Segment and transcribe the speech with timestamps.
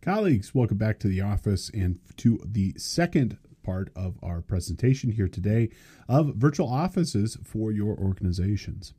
[0.00, 5.28] Colleagues, welcome back to the office and to the second part of our presentation here
[5.28, 5.68] today
[6.08, 8.94] of virtual offices for your organizations.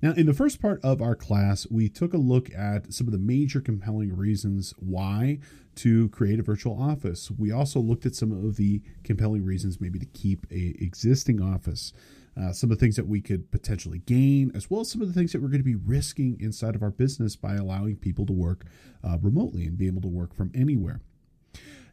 [0.00, 3.12] Now, in the first part of our class, we took a look at some of
[3.12, 5.40] the major compelling reasons why
[5.76, 7.30] to create a virtual office.
[7.30, 11.92] We also looked at some of the compelling reasons maybe to keep a existing office.
[12.40, 15.08] Uh, some of the things that we could potentially gain, as well as some of
[15.08, 18.24] the things that we're going to be risking inside of our business by allowing people
[18.24, 18.64] to work
[19.02, 21.00] uh, remotely and be able to work from anywhere.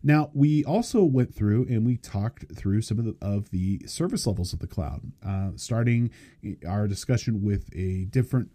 [0.03, 4.27] Now, we also went through and we talked through some of the, of the service
[4.27, 6.11] levels of the cloud, uh, starting
[6.67, 8.51] our discussion with a different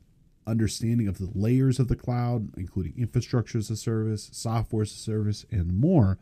[0.47, 4.97] understanding of the layers of the cloud, including infrastructure as a service, software as a
[4.97, 6.19] service, and more.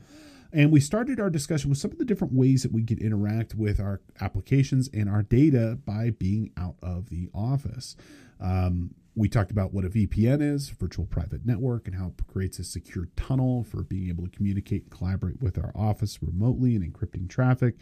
[0.53, 3.55] And we started our discussion with some of the different ways that we could interact
[3.55, 7.97] with our applications and our data by being out of the office.
[8.41, 12.61] Um, we talked about what a VPN is, virtual private network, and how it creates
[12.61, 16.85] a secure tunnel for being able to communicate and collaborate with our office remotely and
[16.85, 17.75] encrypting traffic,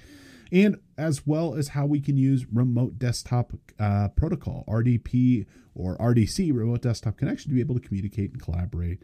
[0.51, 5.45] and as well as how we can use remote desktop uh, protocol, RDP
[5.75, 9.03] or RDC, remote desktop connection, to be able to communicate and collaborate.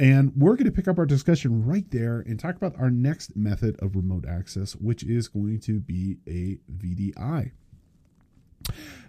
[0.00, 3.36] And we're going to pick up our discussion right there and talk about our next
[3.36, 7.52] method of remote access, which is going to be a VDI.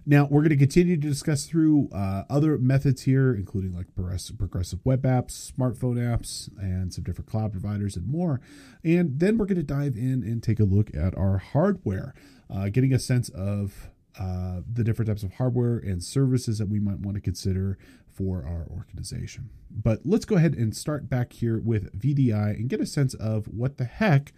[0.05, 4.81] Now, we're going to continue to discuss through uh, other methods here, including like progressive
[4.83, 8.41] web apps, smartphone apps, and some different cloud providers and more.
[8.83, 12.13] And then we're going to dive in and take a look at our hardware,
[12.49, 16.79] uh, getting a sense of uh, the different types of hardware and services that we
[16.79, 17.77] might want to consider
[18.11, 19.49] for our organization.
[19.69, 23.45] But let's go ahead and start back here with VDI and get a sense of
[23.45, 24.33] what the heck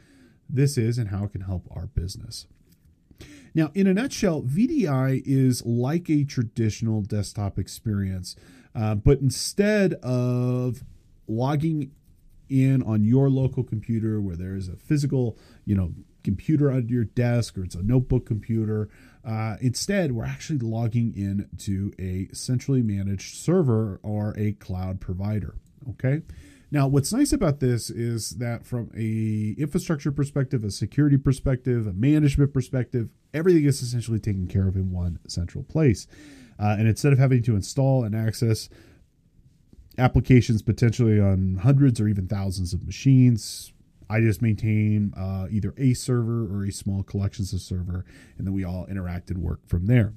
[0.49, 2.45] this is and how it can help our business.
[3.55, 8.35] Now, in a nutshell, VDI is like a traditional desktop experience,
[8.75, 10.83] uh, but instead of
[11.27, 11.91] logging
[12.49, 15.93] in on your local computer where there is a physical, you know,
[16.23, 18.89] computer under your desk or it's a notebook computer,
[19.25, 25.55] uh, instead we're actually logging in to a centrally managed server or a cloud provider.
[25.92, 26.21] Okay.
[26.71, 31.93] Now, what's nice about this is that from a infrastructure perspective, a security perspective, a
[31.93, 36.08] management perspective, everything is essentially taken care of in one central place.
[36.59, 38.69] Uh, and instead of having to install and access
[39.98, 43.73] applications potentially on hundreds or even thousands of machines,
[44.13, 48.05] I just maintain uh, either a server or a small collections of server,
[48.37, 50.13] and then we all interact and work from there.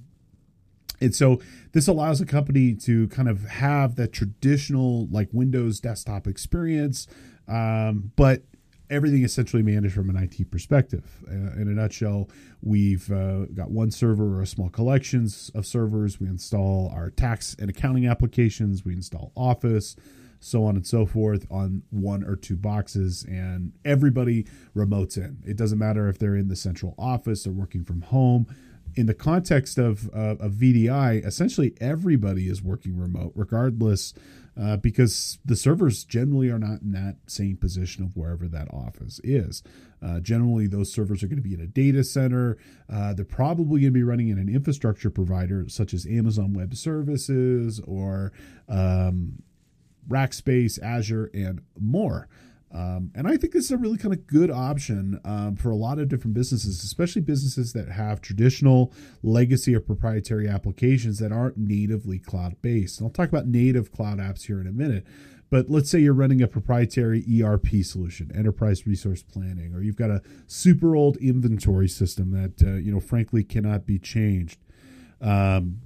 [1.00, 1.40] And so
[1.72, 7.06] this allows a company to kind of have that traditional like Windows desktop experience,
[7.48, 8.42] um, but
[8.90, 11.04] everything essentially managed from an IT perspective.
[11.26, 12.28] Uh, in a nutshell,
[12.62, 16.20] we've uh, got one server or a small collections of servers.
[16.20, 18.84] We install our tax and accounting applications.
[18.84, 19.96] We install Office,
[20.46, 25.38] so on and so forth on one or two boxes, and everybody remotes in.
[25.44, 28.46] It doesn't matter if they're in the central office or working from home
[28.96, 34.14] in the context of, uh, VDI, essentially everybody is working remote, regardless,
[34.58, 39.20] uh, because the servers generally are not in that same position of wherever that office
[39.22, 39.62] is.
[40.00, 42.56] Uh, generally, those servers are going to be in a data center.
[42.90, 46.74] Uh, they're probably going to be running in an infrastructure provider such as Amazon Web
[46.74, 48.32] Services or
[48.68, 49.42] um,
[50.08, 52.28] Rackspace, Azure, and more.
[52.72, 55.76] Um, and I think this is a really kind of good option um, for a
[55.76, 61.56] lot of different businesses, especially businesses that have traditional legacy or proprietary applications that aren't
[61.56, 62.98] natively cloud based.
[62.98, 65.06] And I'll talk about native cloud apps here in a minute.
[65.48, 70.10] But let's say you're running a proprietary ERP solution, enterprise resource planning, or you've got
[70.10, 74.58] a super old inventory system that uh, you know frankly cannot be changed.
[75.20, 75.78] Um,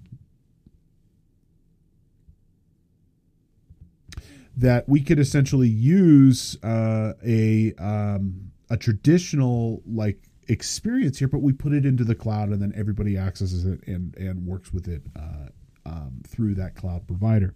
[4.61, 11.53] that we could essentially use uh, a um, a traditional like experience here, but we
[11.53, 15.03] put it into the cloud, and then everybody accesses it and and works with it
[15.17, 15.49] uh,
[15.87, 17.55] um, through that cloud provider.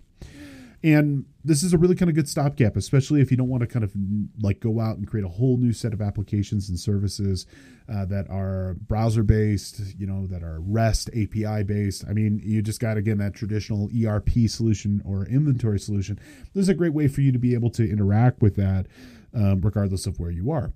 [0.84, 3.66] And this is a really kind of good stopgap, especially if you don't want to
[3.66, 3.92] kind of
[4.42, 7.46] like go out and create a whole new set of applications and services
[7.90, 12.04] uh, that are browser based, you know, that are REST API based.
[12.06, 16.20] I mean, you just got again that traditional ERP solution or inventory solution.
[16.52, 18.86] This is a great way for you to be able to interact with that,
[19.32, 20.74] um, regardless of where you are.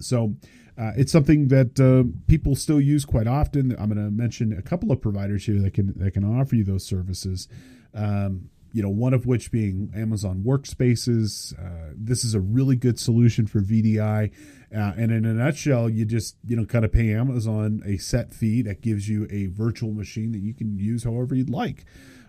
[0.00, 0.34] So,
[0.76, 3.76] uh, it's something that uh, people still use quite often.
[3.78, 6.64] I'm going to mention a couple of providers here that can that can offer you
[6.64, 7.46] those services.
[7.94, 11.58] Um, you know, one of which being Amazon Workspaces.
[11.58, 14.32] Uh, this is a really good solution for VDI.
[14.74, 18.32] Uh, and in a nutshell, you just, you know, kind of pay Amazon a set
[18.32, 21.84] fee that gives you a virtual machine that you can use however you'd like.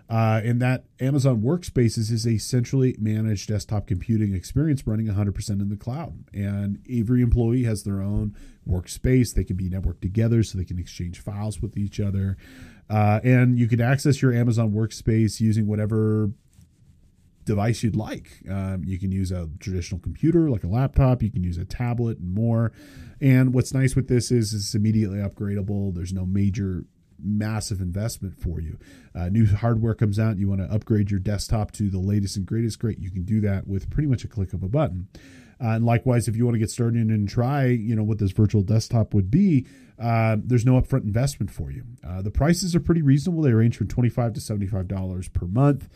[0.08, 5.70] Uh, and that Amazon Workspaces is a centrally managed desktop computing experience running 100% in
[5.70, 6.24] the cloud.
[6.34, 8.36] And every employee has their own
[8.68, 9.32] workspace.
[9.32, 12.36] They can be networked together so they can exchange files with each other.
[12.88, 16.30] Uh, and you can access your Amazon Workspace using whatever
[17.44, 18.42] device you'd like.
[18.50, 22.18] Um, you can use a traditional computer like a laptop, you can use a tablet
[22.18, 22.72] and more.
[23.20, 25.94] And what's nice with this is it's immediately upgradable.
[25.94, 26.84] There's no major
[27.22, 28.78] massive investment for you.
[29.14, 32.44] Uh, new hardware comes out, you want to upgrade your desktop to the latest and
[32.44, 32.98] greatest, great.
[32.98, 35.08] You can do that with pretty much a click of a button.
[35.60, 38.32] Uh, and likewise, if you want to get started and try, you know, what this
[38.32, 39.66] virtual desktop would be,
[40.00, 41.84] uh, there's no upfront investment for you.
[42.06, 43.42] Uh, the prices are pretty reasonable.
[43.42, 45.88] They range from 25 to $75 per month.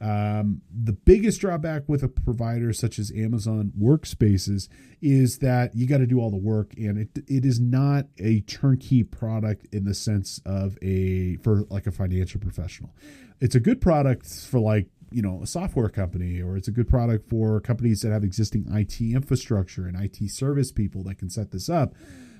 [0.00, 4.68] Um, the biggest drawback with a provider such as Amazon Workspaces
[5.00, 8.40] is that you got to do all the work, and it it is not a
[8.40, 12.94] turnkey product in the sense of a for like a financial professional.
[13.40, 16.88] It's a good product for like you know a software company, or it's a good
[16.88, 21.50] product for companies that have existing IT infrastructure and IT service people that can set
[21.50, 21.94] this up.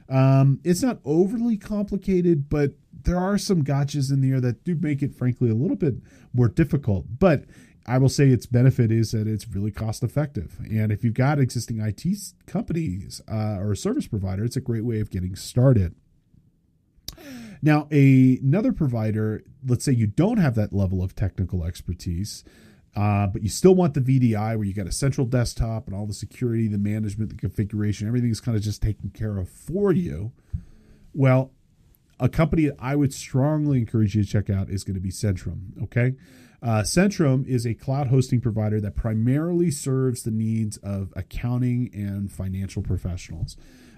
[0.09, 2.73] Um, it's not overly complicated, but
[3.05, 5.95] there are some gotchas in there that do make it, frankly, a little bit
[6.33, 7.07] more difficult.
[7.19, 7.45] But
[7.87, 10.59] I will say its benefit is that it's really cost effective.
[10.61, 12.05] And if you've got existing IT
[12.47, 15.95] companies uh, or a service provider, it's a great way of getting started.
[17.63, 22.45] Now, a, another provider, let's say you don't have that level of technical expertise,
[22.97, 26.07] uh, but you still want the VDI where you got a central desktop and all
[26.07, 29.93] the security, the management, the configuration, everything is kind of just taken care of for
[29.93, 30.33] you.
[31.13, 31.51] Well,
[32.21, 35.83] a company I would strongly encourage you to check out is going to be Cetrom.
[35.83, 36.15] Okay.
[36.63, 42.33] Uh, Cetrom is a cloud hosting provider that primarily serves the needs of accounting and
[42.33, 43.57] financial professionals,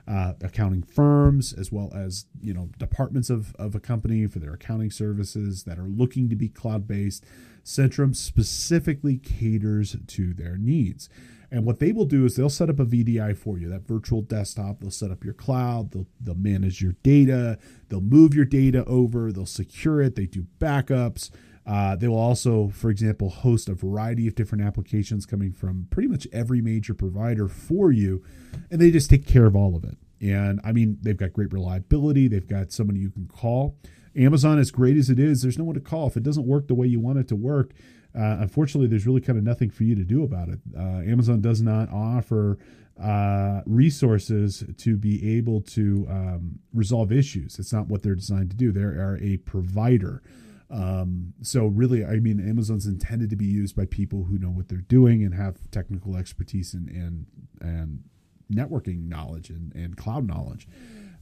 [0.09, 4.55] uh, accounting firms, as well as you know departments of, of a company for their
[4.55, 7.25] accounting services that are looking to be cloud based.
[7.67, 11.09] Cetrom specifically caters to their needs.
[11.51, 14.23] And what they will do is they'll set up a VDI for you, that virtual
[14.23, 14.81] desktop.
[14.81, 15.91] They'll set up your cloud.
[15.91, 17.59] They'll, they'll manage your data.
[17.89, 19.33] They'll move your data over.
[19.33, 20.15] They'll secure it.
[20.15, 21.31] They do backups.
[21.67, 26.09] Uh, they will also, for example, host a variety of different applications coming from pretty
[26.09, 28.23] much every major provider for you.
[28.71, 29.99] And they just take care of all of it.
[30.21, 32.29] And I mean, they've got great reliability.
[32.29, 33.77] They've got somebody you can call.
[34.17, 36.07] Amazon, as great as it is, there's no one to call.
[36.07, 37.73] If it doesn't work the way you want it to work,
[38.15, 40.59] uh, unfortunately, there's really kind of nothing for you to do about it.
[40.77, 42.59] Uh, Amazon does not offer
[43.01, 47.59] uh, resources to be able to um, resolve issues.
[47.59, 48.73] It's not what they're designed to do.
[48.73, 50.23] They are a provider.
[50.71, 54.69] Um, so really, I mean, Amazon's intended to be used by people who know what
[54.69, 57.27] they're doing and have technical expertise and and,
[57.61, 58.05] and
[58.53, 60.67] networking knowledge and, and cloud knowledge.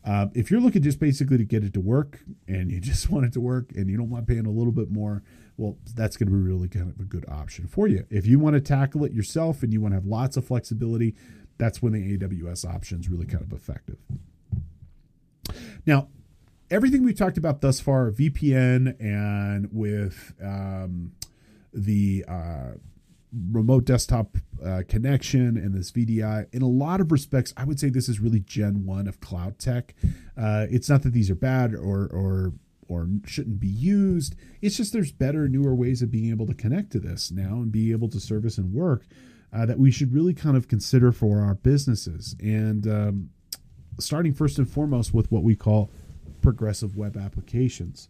[0.04, 3.24] Uh, if you're looking just basically to get it to work and you just want
[3.24, 5.22] it to work and you don't want paying a little bit more,
[5.56, 8.04] well, that's going to be really kind of a good option for you.
[8.10, 11.14] If you want to tackle it yourself and you want to have lots of flexibility,
[11.58, 13.98] that's when the AWS option is really kind of effective.
[15.86, 16.08] Now,
[16.70, 21.12] everything we've talked about thus far, VPN and with um,
[21.72, 22.72] the uh,
[23.50, 26.46] remote desktop uh, connection and this VDI.
[26.52, 29.58] In a lot of respects, I would say this is really Gen one of cloud
[29.58, 29.94] tech.
[30.36, 32.52] Uh, it's not that these are bad or or
[32.88, 34.34] or shouldn't be used.
[34.60, 37.72] It's just there's better, newer ways of being able to connect to this now and
[37.72, 39.04] be able to service and work
[39.52, 42.36] uh, that we should really kind of consider for our businesses.
[42.40, 43.30] And um,
[43.98, 45.90] starting first and foremost with what we call
[46.42, 48.08] progressive web applications.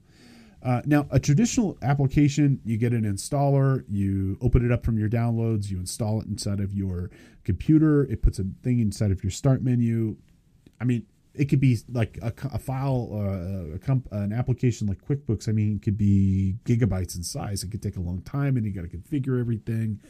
[0.65, 5.11] Uh, now, a traditional application, you get an installer, you open it up from your
[5.11, 7.11] downloads, you install it inside of your
[7.45, 10.17] computer, it puts a thing inside of your start menu.
[10.81, 11.05] I mean,
[11.35, 15.49] it could be like a, a file, uh, a comp, an application like QuickBooks.
[15.51, 17.63] I mean, it could be gigabytes in size.
[17.63, 20.01] It could take a long time, and you got to configure everything.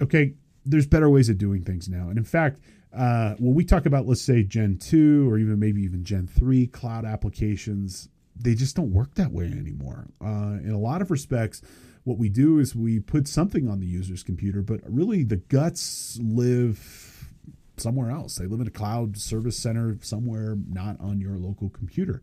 [0.00, 0.34] Okay,
[0.64, 2.60] there's better ways of doing things now, and in fact,
[2.92, 6.68] uh, when we talk about, let's say, Gen two or even maybe even Gen three
[6.68, 10.06] cloud applications, they just don't work that way anymore.
[10.20, 11.62] Uh, in a lot of respects,
[12.04, 16.18] what we do is we put something on the user's computer, but really the guts
[16.22, 17.30] live
[17.76, 18.36] somewhere else.
[18.36, 22.22] They live in a cloud service center somewhere not on your local computer.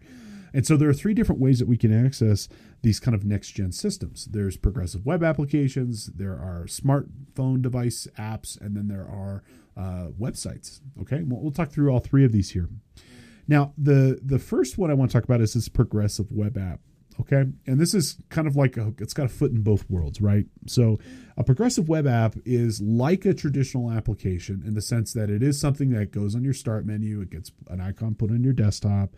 [0.53, 2.47] And so there are three different ways that we can access
[2.81, 4.25] these kind of next gen systems.
[4.25, 9.43] There's progressive web applications, there are smartphone device apps, and then there are
[9.75, 10.79] uh, websites.
[11.01, 12.69] Okay, well, we'll talk through all three of these here.
[13.47, 16.79] Now, the the first one I want to talk about is this progressive web app.
[17.17, 20.19] Okay, and this is kind of like a, it's got a foot in both worlds,
[20.19, 20.45] right?
[20.67, 20.99] So,
[21.37, 25.57] a progressive web app is like a traditional application in the sense that it is
[25.57, 29.15] something that goes on your start menu, it gets an icon put on your desktop,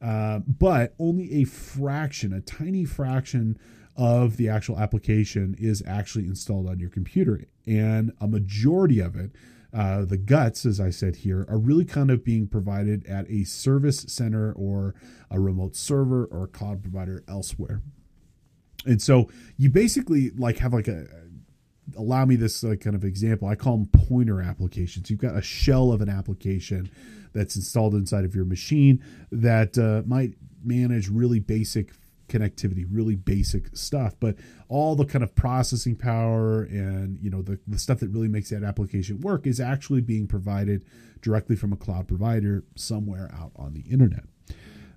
[0.00, 3.58] uh, but only a fraction, a tiny fraction
[3.96, 7.44] of the actual application is actually installed on your computer.
[7.66, 9.32] And a majority of it,
[9.72, 13.44] uh, the guts, as I said here, are really kind of being provided at a
[13.44, 14.94] service center or
[15.30, 17.82] a remote server or cloud provider elsewhere.
[18.86, 21.06] And so you basically like have like a
[21.96, 23.48] allow me this like kind of example.
[23.48, 25.10] I call them pointer applications.
[25.10, 26.90] You've got a shell of an application
[27.32, 30.34] that's installed inside of your machine that uh, might
[30.64, 31.92] manage really basic
[32.30, 34.14] connectivity, really basic stuff.
[34.18, 34.36] But
[34.68, 38.50] all the kind of processing power and you know the, the stuff that really makes
[38.50, 40.84] that application work is actually being provided
[41.20, 44.24] directly from a cloud provider somewhere out on the internet.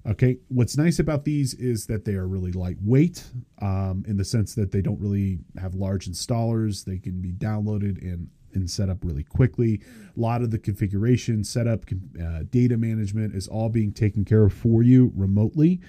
[0.05, 3.23] Okay, what's nice about these is that they are really lightweight
[3.61, 6.83] um, in the sense that they don't really have large installers.
[6.83, 9.81] They can be downloaded and and set up really quickly.
[10.15, 11.85] A lot of the configuration, setup,
[12.21, 15.81] uh, data management is all being taken care of for you remotely.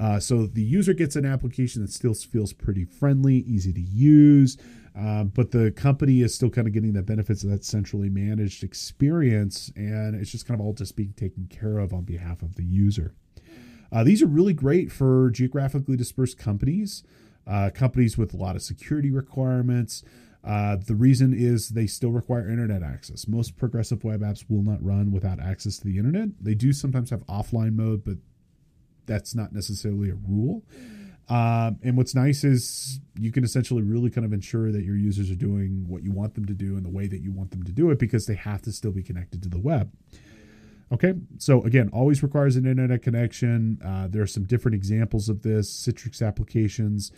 [0.00, 4.56] Uh, so the user gets an application that still feels pretty friendly, easy to use,
[4.96, 8.64] um, but the company is still kind of getting the benefits of that centrally managed
[8.64, 12.56] experience, and it's just kind of all just being taken care of on behalf of
[12.56, 13.14] the user.
[13.92, 17.02] Uh, these are really great for geographically dispersed companies,
[17.46, 20.02] uh, companies with a lot of security requirements.
[20.42, 23.28] Uh, the reason is they still require internet access.
[23.28, 26.30] Most progressive web apps will not run without access to the internet.
[26.40, 28.16] They do sometimes have offline mode, but
[29.10, 30.62] that's not necessarily a rule.
[31.28, 35.30] Um, and what's nice is you can essentially really kind of ensure that your users
[35.30, 37.64] are doing what you want them to do in the way that you want them
[37.64, 39.92] to do it because they have to still be connected to the web.
[40.92, 43.80] Okay, so again, always requires an internet connection.
[43.84, 45.70] Uh, there are some different examples of this.
[45.70, 47.12] Citrix applications,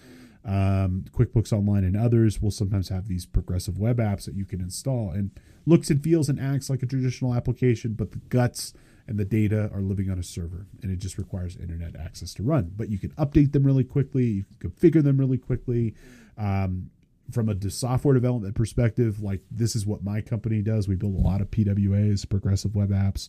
[0.46, 4.61] um, QuickBooks Online, and others will sometimes have these progressive web apps that you can
[4.61, 5.30] install and
[5.66, 8.75] looks and feels and acts like a traditional application, but the guts
[9.06, 12.42] and the data are living on a server and it just requires internet access to
[12.42, 12.73] run.
[12.76, 15.94] But you can update them really quickly, you can configure them really quickly.
[16.38, 16.90] Um,
[17.30, 20.88] from a software development perspective, like this is what my company does.
[20.88, 23.28] We build a lot of PWAs, progressive web apps.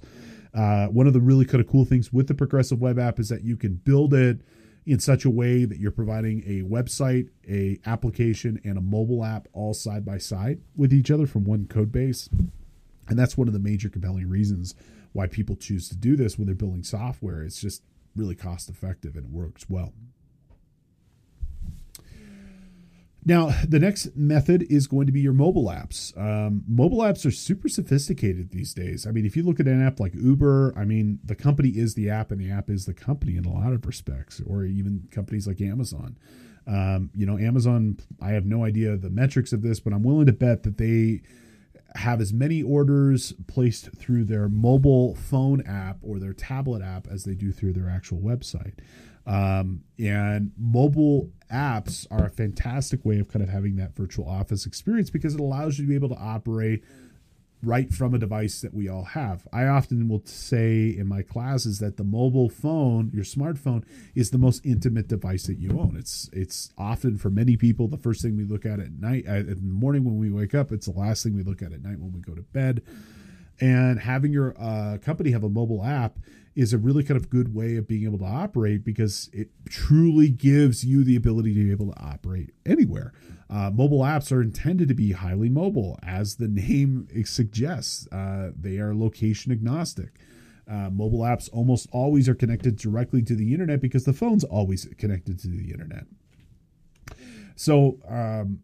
[0.53, 3.29] Uh, one of the really kind of cool things with the progressive web app is
[3.29, 4.41] that you can build it
[4.85, 9.47] in such a way that you're providing a website, a application, and a mobile app
[9.53, 12.29] all side by side with each other from one code base.
[13.07, 14.75] And that's one of the major compelling reasons
[15.13, 17.41] why people choose to do this when they're building software.
[17.41, 17.83] It's just
[18.15, 19.93] really cost effective and it works well.
[23.25, 26.17] Now, the next method is going to be your mobile apps.
[26.17, 29.07] Um, mobile apps are super sophisticated these days.
[29.07, 31.93] I mean, if you look at an app like Uber, I mean, the company is
[31.93, 35.07] the app and the app is the company in a lot of respects, or even
[35.09, 36.17] companies like Amazon.
[36.67, 40.25] Um, you know, Amazon, I have no idea the metrics of this, but I'm willing
[40.25, 41.21] to bet that they
[41.95, 47.23] have as many orders placed through their mobile phone app or their tablet app as
[47.23, 48.73] they do through their actual website.
[49.25, 54.65] Um, and mobile apps are a fantastic way of kind of having that virtual office
[54.65, 56.83] experience because it allows you to be able to operate
[57.63, 59.47] right from a device that we all have.
[59.51, 63.83] I often will say in my classes that the mobile phone, your smartphone,
[64.15, 65.95] is the most intimate device that you own.
[65.97, 69.47] It's it's often for many people the first thing we look at at night, in
[69.47, 70.71] the morning when we wake up.
[70.71, 72.81] It's the last thing we look at at night when we go to bed.
[73.59, 76.17] And having your uh, company have a mobile app
[76.55, 80.29] is a really kind of good way of being able to operate because it truly
[80.29, 83.11] gives you the ability to be able to operate anywhere.
[83.49, 88.07] Uh, mobile apps are intended to be highly mobile, as the name suggests.
[88.11, 90.19] Uh, they are location agnostic.
[90.69, 94.87] Uh, mobile apps almost always are connected directly to the internet because the phone's always
[94.97, 96.05] connected to the internet.
[97.55, 98.59] So um,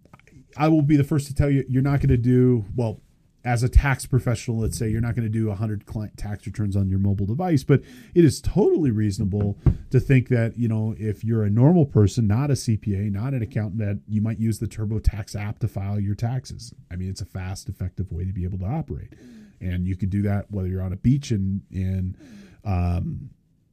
[0.57, 3.01] I will be the first to tell you, you're not going to do well
[3.45, 6.75] as a tax professional, let's say you're not going to do 100 client tax returns
[6.75, 7.81] on your mobile device, but
[8.13, 9.57] it is totally reasonable
[9.91, 13.41] to think that, you know, if you're a normal person, not a CPA, not an
[13.41, 16.73] accountant, that you might use the TurboTax app to file your taxes.
[16.91, 19.13] I mean, it's a fast, effective way to be able to operate.
[19.61, 22.17] And you could do that whether you're on a beach in, in,
[22.65, 23.29] um,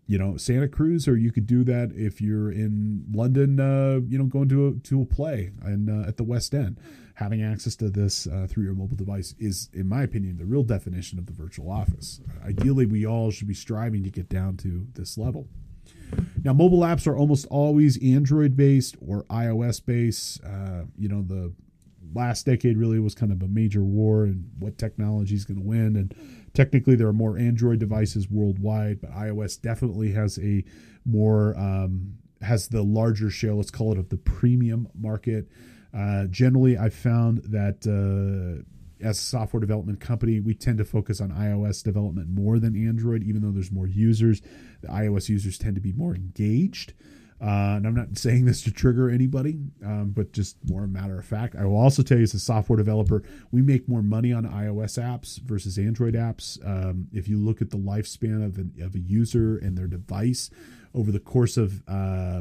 [0.09, 4.19] you know Santa Cruz, or you could do that if you're in London, uh, you
[4.19, 6.79] know, going to a to a play and uh, at the West End.
[7.17, 10.63] Having access to this uh, through your mobile device is, in my opinion, the real
[10.63, 12.21] definition of the virtual office.
[12.45, 15.49] ideally, we all should be striving to get down to this level.
[16.45, 20.45] Now, mobile apps are almost always Android based or iOS based.
[20.45, 21.53] Uh, you know, the
[22.15, 25.67] last decade really was kind of a major war and what technology is going to
[25.67, 26.15] win and
[26.57, 30.65] Technically, there are more Android devices worldwide, but iOS definitely has a
[31.05, 33.53] more um, has the larger share.
[33.53, 35.51] Let's call it of the premium market.
[35.97, 38.63] Uh, generally, I've found that uh,
[39.07, 43.23] as a software development company, we tend to focus on iOS development more than Android,
[43.23, 44.43] even though there's more users.
[44.83, 46.93] The iOS users tend to be more engaged.
[47.41, 51.19] Uh, and I'm not saying this to trigger anybody, um, but just more a matter
[51.19, 51.55] of fact.
[51.57, 55.03] I will also tell you, as a software developer, we make more money on iOS
[55.03, 56.59] apps versus Android apps.
[56.67, 60.51] Um, if you look at the lifespan of, an, of a user and their device
[60.95, 62.41] over the course of uh,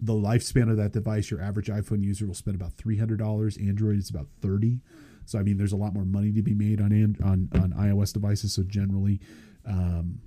[0.00, 3.68] the lifespan of that device, your average iPhone user will spend about $300.
[3.68, 4.80] Android is about 30
[5.24, 8.12] So, I mean, there's a lot more money to be made on, on, on iOS
[8.12, 8.54] devices.
[8.54, 9.20] So, generally,
[9.66, 10.20] um,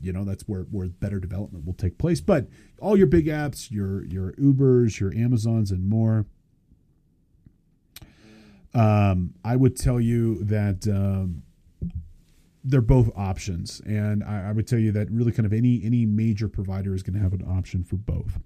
[0.00, 2.46] you know that's where where better development will take place but
[2.80, 6.26] all your big apps your your ubers your amazons and more
[8.74, 11.42] um, i would tell you that um,
[12.64, 13.80] they're both options.
[13.86, 17.02] And I, I, would tell you that really kind of any any major provider is
[17.02, 18.40] going to have an option for both.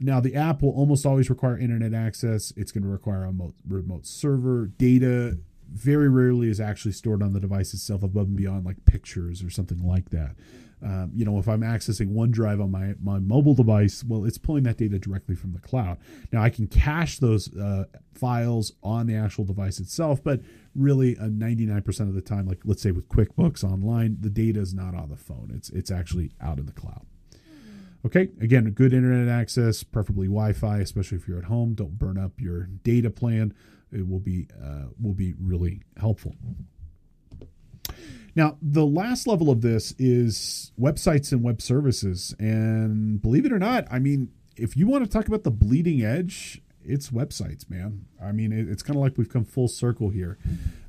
[0.00, 2.52] Now the app will almost always require internet access.
[2.56, 4.66] It's going to require a remote, remote server.
[4.66, 5.38] Data
[5.70, 9.50] very rarely is actually stored on the device itself above and beyond like pictures or
[9.50, 10.34] something like that.
[10.82, 14.62] Um, you know, if I'm accessing OneDrive on my, my mobile device, well, it's pulling
[14.64, 15.98] that data directly from the cloud.
[16.32, 20.40] Now, I can cache those uh, files on the actual device itself, but
[20.74, 24.74] really, a 99% of the time, like let's say with QuickBooks Online, the data is
[24.74, 25.50] not on the phone.
[25.54, 27.06] It's it's actually out in the cloud.
[28.06, 31.74] Okay, again, good internet access, preferably Wi-Fi, especially if you're at home.
[31.74, 33.54] Don't burn up your data plan
[33.92, 36.34] it will be uh, will be really helpful.
[38.38, 43.58] Now, the last level of this is websites and web services, and believe it or
[43.58, 48.04] not, I mean, if you want to talk about the bleeding edge, it's websites, man.
[48.22, 50.38] I mean, it, it's kind of like we've come full circle here.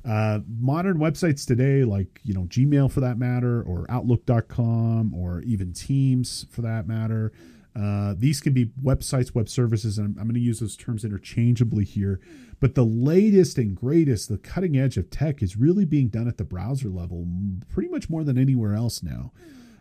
[0.04, 5.72] Uh, modern websites today, like you know Gmail for that matter, or Outlook.com, or even
[5.72, 7.32] Teams for that matter.
[7.74, 11.04] Uh, these can be websites, web services, and I'm, I'm going to use those terms
[11.04, 12.20] interchangeably here.
[12.60, 16.36] But the latest and greatest, the cutting edge of tech is really being done at
[16.36, 17.26] the browser level,
[17.70, 19.32] pretty much more than anywhere else now.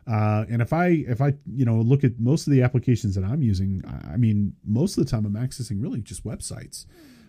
[0.07, 3.23] Uh, and if I if I you know look at most of the applications that
[3.23, 6.85] I'm using, I mean most of the time I'm accessing really just websites.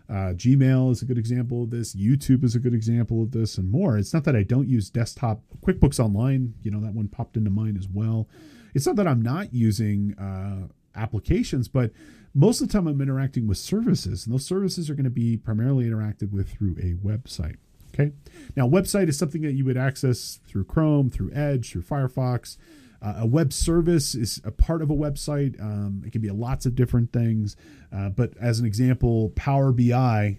[0.08, 1.94] Uh, Gmail is a good example of this.
[1.94, 3.98] YouTube is a good example of this, and more.
[3.98, 6.54] It's not that I don't use desktop QuickBooks Online.
[6.62, 8.28] You know that one popped into mind as well.
[8.74, 11.92] It's not that I'm not using uh, applications, but
[12.34, 15.36] most of the time I'm interacting with services, and those services are going to be
[15.36, 17.56] primarily interacted with through a website.
[17.92, 18.12] Okay.
[18.56, 22.56] Now, website is something that you would access through Chrome, through Edge, through Firefox.
[23.02, 25.60] Uh, a web service is a part of a website.
[25.60, 27.56] Um, it can be lots of different things.
[27.92, 30.38] Uh, but as an example, Power BI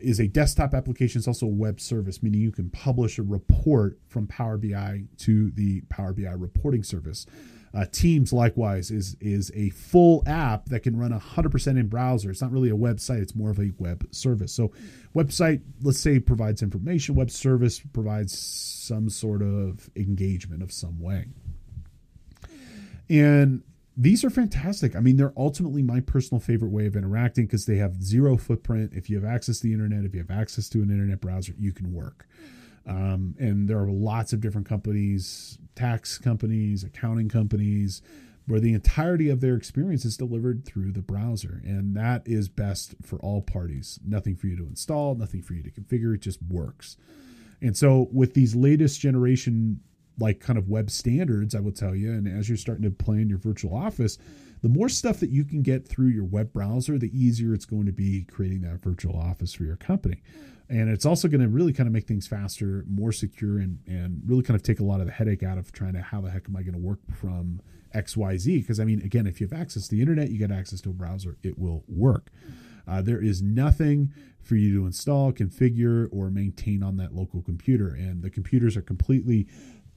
[0.00, 1.18] is a desktop application.
[1.18, 5.50] It's also a web service, meaning you can publish a report from Power BI to
[5.52, 7.26] the Power BI reporting service.
[7.76, 12.30] Uh, Teams likewise is is a full app that can run 100% in browser.
[12.30, 14.52] It's not really a website; it's more of a web service.
[14.52, 14.72] So,
[15.14, 17.14] website, let's say, provides information.
[17.14, 21.26] Web service provides some sort of engagement of some way.
[23.10, 23.62] And
[23.94, 24.96] these are fantastic.
[24.96, 28.92] I mean, they're ultimately my personal favorite way of interacting because they have zero footprint.
[28.94, 31.52] If you have access to the internet, if you have access to an internet browser,
[31.58, 32.26] you can work.
[32.86, 38.00] Um, and there are lots of different companies, tax companies, accounting companies,
[38.46, 41.60] where the entirety of their experience is delivered through the browser.
[41.64, 43.98] And that is best for all parties.
[44.06, 46.14] Nothing for you to install, nothing for you to configure.
[46.14, 46.96] It just works.
[47.60, 49.80] And so, with these latest generation,
[50.18, 53.28] like kind of web standards, I will tell you, and as you're starting to plan
[53.28, 54.18] your virtual office,
[54.62, 57.86] the more stuff that you can get through your web browser, the easier it's going
[57.86, 60.22] to be creating that virtual office for your company
[60.68, 64.22] and it's also going to really kind of make things faster more secure and and
[64.26, 66.30] really kind of take a lot of the headache out of trying to how the
[66.30, 67.60] heck am i going to work from
[67.94, 70.80] xyz because i mean again if you have access to the internet you get access
[70.80, 72.30] to a browser it will work.
[72.88, 77.88] Uh, there is nothing for you to install configure or maintain on that local computer
[77.88, 79.46] and the computers are completely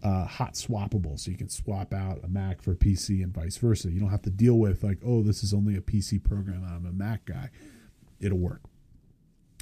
[0.01, 1.19] uh, hot swappable.
[1.19, 3.91] So you can swap out a mac for a pc and vice versa.
[3.91, 6.86] You don't have to deal with like oh this is only a pc program i'm
[6.86, 7.49] a mac guy.
[8.19, 8.62] It'll work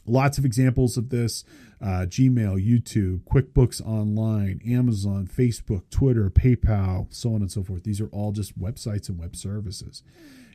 [0.07, 1.43] Lots of examples of this
[1.81, 7.83] uh, Gmail, YouTube, QuickBooks Online, Amazon, Facebook, Twitter, PayPal, so on and so forth.
[7.83, 10.01] These are all just websites and web services.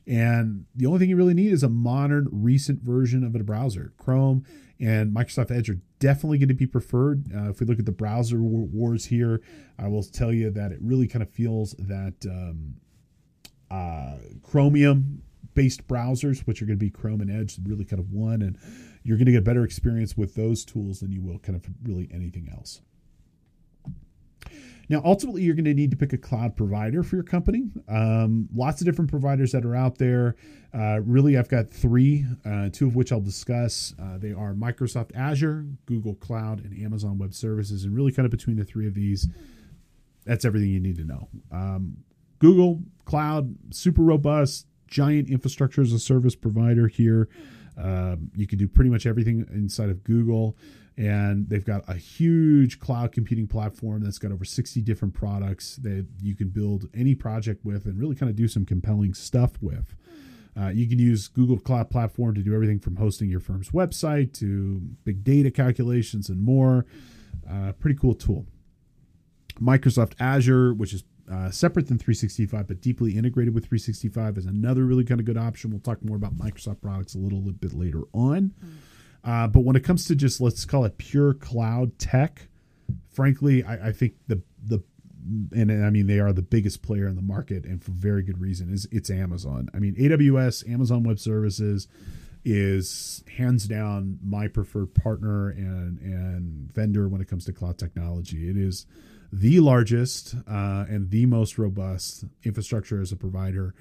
[0.07, 3.93] And the only thing you really need is a modern, recent version of a browser.
[3.99, 4.45] Chrome
[4.81, 7.33] and Microsoft Edge are definitely going to be preferred.
[7.33, 9.41] Uh, if we look at the browser wars here,
[9.79, 12.75] I will tell you that it really kind of feels that um,
[13.71, 15.23] uh, Chromium
[15.55, 18.43] based browsers, which are going to be Chrome and Edge, really kind of won.
[18.43, 18.59] And
[19.03, 21.65] you're going to get a better experience with those tools than you will kind of
[21.83, 22.81] really anything else.
[24.89, 27.65] Now, ultimately, you're going to need to pick a cloud provider for your company.
[27.89, 30.37] Um, lots of different providers that are out there.
[30.75, 33.95] Uh, really, I've got three, uh, two of which I'll discuss.
[33.99, 37.85] Uh, they are Microsoft Azure, Google Cloud, and Amazon Web Services.
[37.85, 39.29] And really, kind of between the three of these,
[40.27, 41.29] that's everything you need to know.
[41.51, 41.97] Um,
[42.39, 47.29] Google Cloud, super robust, giant infrastructure as a service provider here.
[47.77, 50.57] Um, you can do pretty much everything inside of Google.
[50.99, 56.07] And they've got a huge cloud computing platform that's got over 60 different products that
[56.21, 59.97] you can build any project with and really kind of do some compelling stuff with.
[60.55, 64.35] Uh, you can use Google Cloud Platform to do everything from hosting your firm's website
[64.35, 66.85] to big data calculations and more.
[67.51, 68.45] Uh, pretty cool tool.
[69.59, 74.85] Microsoft Azure, which is uh, separate than 365 but deeply integrated with 365, is another
[74.85, 75.71] really kind of good option.
[75.71, 78.53] We'll talk more about Microsoft products a little bit later on.
[79.25, 82.49] Uh, but when it comes to just let's call it pure cloud tech,
[83.11, 84.83] frankly, I, I think the the
[85.53, 88.41] and I mean they are the biggest player in the market, and for very good
[88.41, 88.73] reason.
[88.73, 89.69] Is it's Amazon.
[89.73, 91.87] I mean AWS, Amazon Web Services,
[92.45, 98.51] is hands down my preferred partner and and vendor when it comes to cloud technology.
[98.51, 98.87] It is
[99.33, 103.75] the largest uh, and the most robust infrastructure as a provider.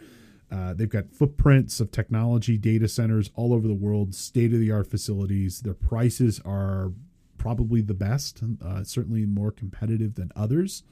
[0.49, 4.71] Uh, they've got footprints of technology data centers all over the world, state of the
[4.71, 5.61] art facilities.
[5.61, 6.91] Their prices are
[7.37, 10.83] probably the best, uh, certainly more competitive than others.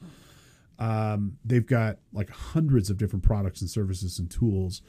[0.78, 4.82] Um, they've got like hundreds of different products and services and tools.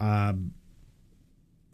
[0.00, 0.52] Um,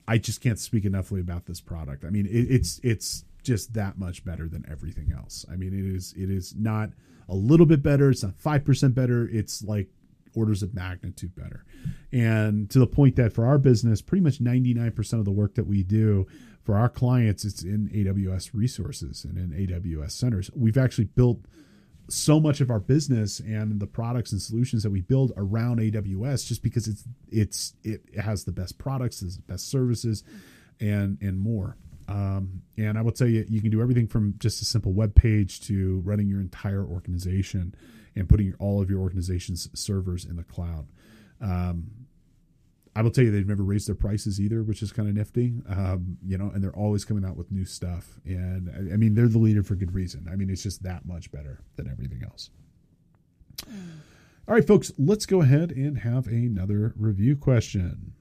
[0.07, 2.05] I just can't speak enoughly about this product.
[2.05, 5.45] I mean, it, it's it's just that much better than everything else.
[5.51, 6.91] I mean, it is it is not
[7.29, 8.11] a little bit better.
[8.11, 9.29] It's not five percent better.
[9.29, 9.89] It's like
[10.35, 11.65] orders of magnitude better.
[12.13, 15.67] And to the point that for our business, pretty much 99% of the work that
[15.67, 16.27] we do
[16.63, 20.51] for our clients, it's in AWS resources and in AWS centers.
[20.55, 21.41] We've actually built
[22.09, 26.47] so much of our business and the products and solutions that we build around AWS
[26.47, 30.25] just because it's it's it has the best products, the best services,
[30.81, 31.77] and and more.
[32.09, 35.15] Um, and I will tell you, you can do everything from just a simple web
[35.15, 37.75] page to running your entire organization
[38.17, 40.89] and putting all of your organization's servers in the cloud.
[41.41, 41.91] Um,
[42.97, 45.55] I will tell you they've never raised their prices either, which is kind of nifty.
[45.69, 48.19] Um, you know, and they're always coming out with new stuff.
[48.25, 50.27] And I, I, mean, they're the leader for good reason.
[50.33, 52.51] I mean, it's just that much better than everything else.
[54.49, 58.15] All right, folks, let's go ahead and have another review question.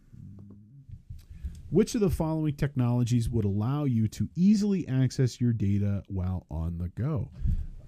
[1.69, 6.77] Which of the following technologies would allow you to easily access your data while on
[6.77, 7.29] the go?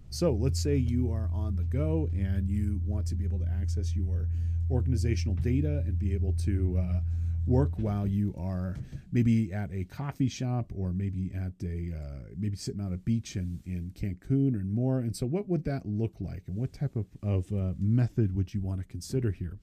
[0.10, 3.48] So let's say you are on the go and you want to be able to
[3.62, 4.28] access your
[4.70, 7.00] organizational data and be able to uh,
[7.48, 8.76] work while you are
[9.14, 13.38] maybe at a coffee shop or maybe at a uh, maybe sitting on a beach
[13.38, 15.00] in, in Cancun or more.
[15.00, 18.54] And so, what would that look like, and what type of, of uh, method would
[18.54, 19.58] you want to consider here?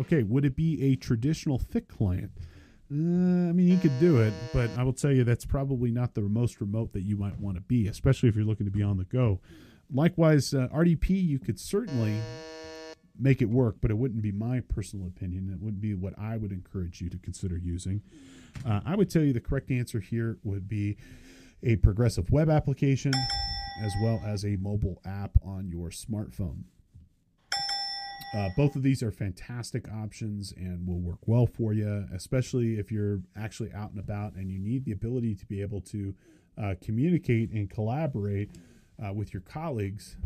[0.00, 2.30] Okay, would it be a traditional thick client?
[2.92, 6.12] Uh, I mean, you could do it, but I will tell you that's probably not
[6.12, 8.82] the most remote that you might want to be, especially if you're looking to be
[8.82, 9.40] on the go.
[9.90, 12.20] Likewise, uh, RDP, you could certainly
[13.18, 15.50] make it work, but it wouldn't be my personal opinion.
[15.50, 18.02] It wouldn't be what I would encourage you to consider using.
[18.66, 20.98] Uh, I would tell you the correct answer here would be
[21.62, 23.12] a progressive web application
[23.80, 26.64] as well as a mobile app on your smartphone.
[28.34, 32.90] Uh, both of these are fantastic options and will work well for you, especially if
[32.90, 36.14] you're actually out and about and you need the ability to be able to
[36.56, 38.50] uh, communicate and collaborate
[39.04, 40.16] uh, with your colleagues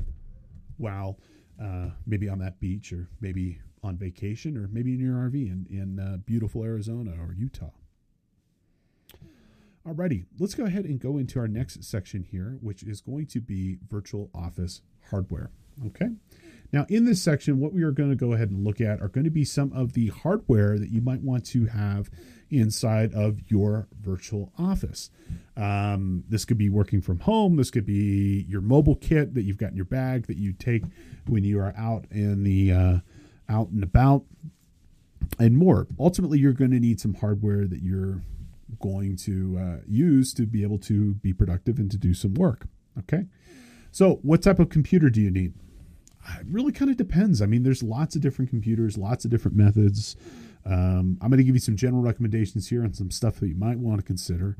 [0.77, 1.19] while
[1.61, 5.67] uh, maybe on that beach or maybe on vacation or maybe in your RV in,
[5.71, 7.71] in uh, beautiful Arizona or Utah.
[9.87, 13.41] Alrighty, let's go ahead and go into our next section here, which is going to
[13.41, 15.51] be virtual office hardware.
[15.87, 16.11] Okay.
[16.73, 19.09] Now, in this section, what we are going to go ahead and look at are
[19.09, 22.11] going to be some of the hardware that you might want to have
[22.51, 25.11] inside of your virtual office.
[25.57, 27.57] Um, this could be working from home.
[27.57, 30.85] This could be your mobile kit that you've got in your bag that you take
[31.27, 32.99] when you are out in the uh,
[33.49, 34.25] out and about,
[35.39, 35.87] and more.
[35.99, 38.23] Ultimately, you're going to need some hardware that you're
[38.81, 42.67] going to uh, use to be able to be productive and to do some work.
[42.99, 43.27] Okay.
[43.93, 45.55] So, what type of computer do you need?
[46.41, 47.41] It really kind of depends.
[47.43, 50.17] I mean, there's lots of different computers, lots of different methods.
[50.65, 53.55] Um, I'm going to give you some general recommendations here on some stuff that you
[53.55, 54.57] might want to consider.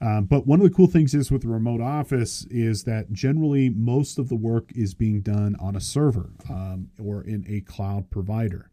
[0.00, 3.70] Um, but one of the cool things is with the remote office is that generally
[3.70, 8.10] most of the work is being done on a server um, or in a cloud
[8.10, 8.68] provider.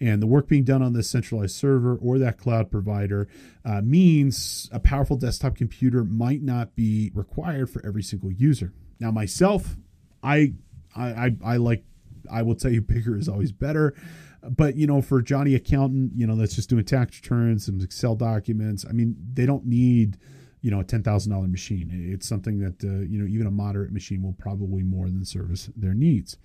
[0.00, 3.28] And the work being done on this centralized server or that cloud provider
[3.64, 8.72] uh, means a powerful desktop computer might not be required for every single user.
[8.98, 9.76] Now, myself,
[10.22, 10.54] I
[10.96, 11.84] I, I, like
[12.30, 13.94] I will tell you bigger is always better.
[14.42, 18.14] But you know, for Johnny accountant, you know, that's just doing tax returns, some Excel
[18.14, 18.84] documents.
[18.88, 20.18] I mean, they don't need,
[20.64, 21.90] you know a ten thousand dollar machine.
[21.92, 25.68] It's something that uh, you know even a moderate machine will probably more than service
[25.76, 26.38] their needs.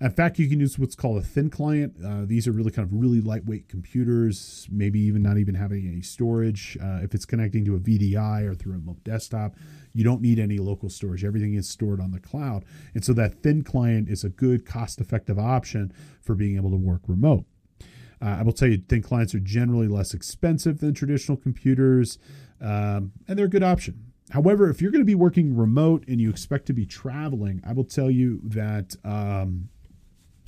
[0.00, 1.92] In fact, you can use what's called a thin client.
[2.02, 6.00] Uh, these are really kind of really lightweight computers, maybe even not even having any
[6.00, 6.78] storage.
[6.82, 9.54] Uh, if it's connecting to a VDI or through a remote desktop,
[9.92, 11.22] you don't need any local storage.
[11.22, 15.38] Everything is stored on the cloud, and so that thin client is a good cost-effective
[15.38, 17.44] option for being able to work remote.
[18.20, 22.18] Uh, I will tell you, thin clients are generally less expensive than traditional computers
[22.60, 24.12] um, and they're a good option.
[24.30, 27.72] However, if you're going to be working remote and you expect to be traveling, I
[27.72, 29.70] will tell you that um,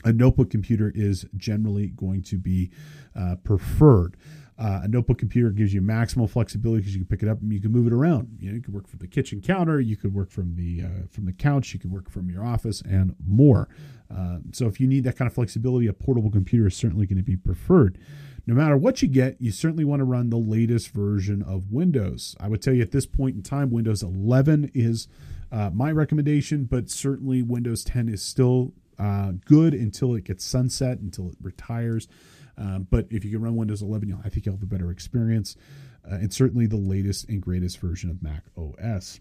[0.05, 2.70] a notebook computer is generally going to be
[3.16, 4.16] uh, preferred.
[4.59, 7.51] Uh, a notebook computer gives you maximal flexibility because you can pick it up and
[7.51, 8.37] you can move it around.
[8.38, 11.07] You know, you can work from the kitchen counter, you could work from the uh,
[11.11, 13.70] from the couch, you could work from your office, and more.
[14.14, 17.16] Uh, so, if you need that kind of flexibility, a portable computer is certainly going
[17.16, 17.99] to be preferred
[18.46, 22.37] no matter what you get, you certainly want to run the latest version of Windows.
[22.40, 25.09] I would tell you at this point in time, Windows 11 is
[25.53, 30.98] uh, my recommendation, but certainly Windows 10 is still uh, good until it gets sunset,
[30.98, 32.09] until it retires.
[32.57, 35.57] Um, but if you can run Windows 11, I think you'll have a better experience.
[36.05, 39.20] Uh, and certainly the latest and greatest version of Mac OS.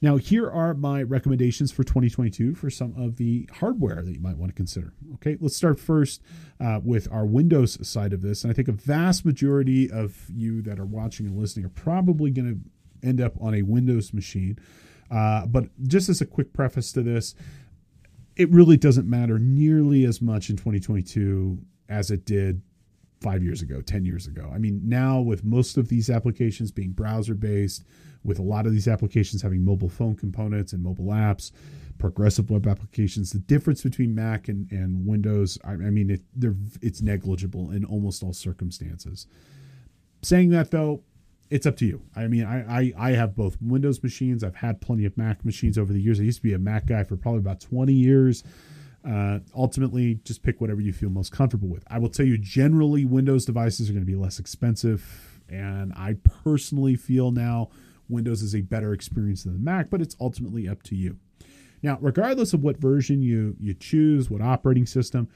[0.00, 4.36] Now, here are my recommendations for 2022 for some of the hardware that you might
[4.36, 4.92] want to consider.
[5.14, 6.22] Okay, let's start first
[6.60, 8.42] uh, with our Windows side of this.
[8.42, 12.30] And I think a vast majority of you that are watching and listening are probably
[12.30, 14.58] going to end up on a Windows machine.
[15.10, 17.34] Uh, but just as a quick preface to this,
[18.36, 21.58] it really doesn't matter nearly as much in 2022
[21.88, 22.62] as it did
[23.22, 24.50] five years ago, 10 years ago.
[24.52, 27.84] I mean, now with most of these applications being browser based,
[28.24, 31.50] with a lot of these applications having mobile phone components and mobile apps,
[31.98, 36.22] progressive web applications, the difference between Mac and, and Windows, I, I mean, it,
[36.80, 39.26] it's negligible in almost all circumstances.
[40.22, 41.02] Saying that though,
[41.50, 42.02] it's up to you.
[42.16, 44.42] I mean, I, I, I have both Windows machines.
[44.42, 46.18] I've had plenty of Mac machines over the years.
[46.18, 48.42] I used to be a Mac guy for probably about 20 years.
[49.08, 51.84] Uh, ultimately, just pick whatever you feel most comfortable with.
[51.88, 55.40] I will tell you, generally, Windows devices are going to be less expensive.
[55.48, 57.70] And I personally feel now
[58.08, 61.16] Windows is a better experience than the Mac, but it's ultimately up to you.
[61.82, 65.28] Now, regardless of what version you you choose, what operating system,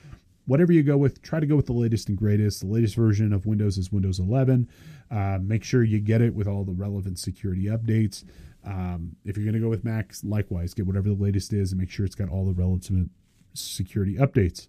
[0.46, 2.60] whatever you go with, try to go with the latest and greatest.
[2.60, 4.68] The latest version of Windows is Windows 11.
[5.10, 8.24] Uh, make sure you get it with all the relevant security updates.
[8.64, 11.80] Um, if you're going to go with Mac, likewise, get whatever the latest is and
[11.80, 13.10] make sure it's got all the relevant
[13.58, 14.68] security updates.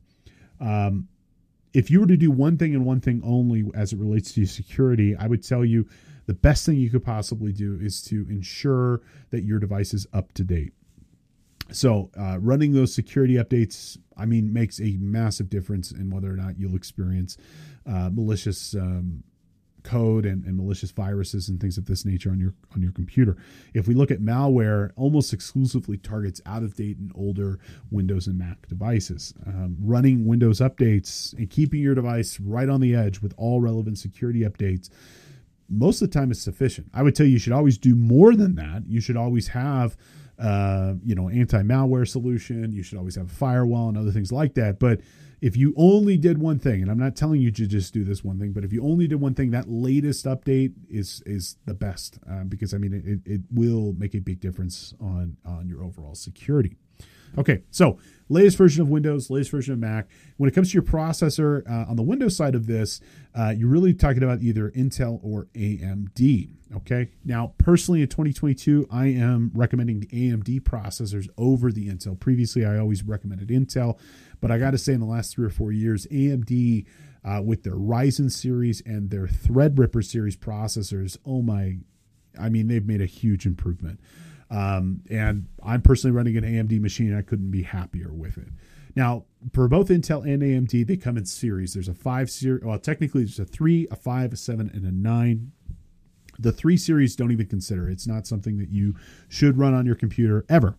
[0.60, 1.08] Um,
[1.74, 4.46] if you were to do one thing and one thing only as it relates to
[4.46, 5.88] security, I would tell you
[6.26, 10.34] the best thing you could possibly do is to ensure that your device is up
[10.34, 10.74] to date.
[11.72, 16.38] So, uh, running those security updates, I mean, makes a massive difference in whether or
[16.38, 17.38] not you'll experience
[17.86, 19.24] uh, malicious um,
[19.88, 23.38] code and, and, malicious viruses and things of this nature on your on your computer.
[23.74, 28.38] If we look at malware, almost exclusively targets out of date and older Windows and
[28.38, 29.34] Mac devices.
[29.46, 33.98] Um, running Windows updates and keeping your device right on the edge with all relevant
[33.98, 34.90] security updates
[35.70, 36.88] most of the time is sufficient.
[36.94, 38.84] I would tell you you should always do more than that.
[38.88, 39.98] You should always have
[40.40, 42.72] uh, you know, anti-malware solution.
[42.72, 44.80] You should always have a firewall and other things like that.
[44.80, 45.02] But
[45.42, 48.24] if you only did one thing, and I'm not telling you to just do this
[48.24, 51.74] one thing, but if you only did one thing, that latest update is is the
[51.74, 55.84] best uh, because I mean it, it will make a big difference on on your
[55.84, 56.78] overall security.
[57.38, 60.08] Okay, so latest version of Windows, latest version of Mac.
[60.38, 63.00] When it comes to your processor, uh, on the Windows side of this,
[63.36, 66.50] uh, you're really talking about either Intel or AMD.
[66.76, 72.20] Okay, now personally in 2022, I am recommending the AMD processors over the Intel.
[72.20, 73.98] Previously, I always recommended Intel,
[74.42, 76.86] but I got to say, in the last three or four years, AMD
[77.24, 81.78] uh, with their Ryzen series and their Threadripper series processors, oh my,
[82.40, 84.00] I mean, they've made a huge improvement.
[84.50, 87.16] Um, and I'm personally running an AMD machine.
[87.16, 88.48] I couldn't be happier with it.
[88.96, 91.74] Now, for both Intel and AMD, they come in series.
[91.74, 92.64] There's a five series.
[92.64, 95.52] Well, technically, there's a three, a five, a seven, and a nine.
[96.40, 97.90] The three series don't even consider.
[97.90, 98.96] It's not something that you
[99.28, 100.78] should run on your computer ever.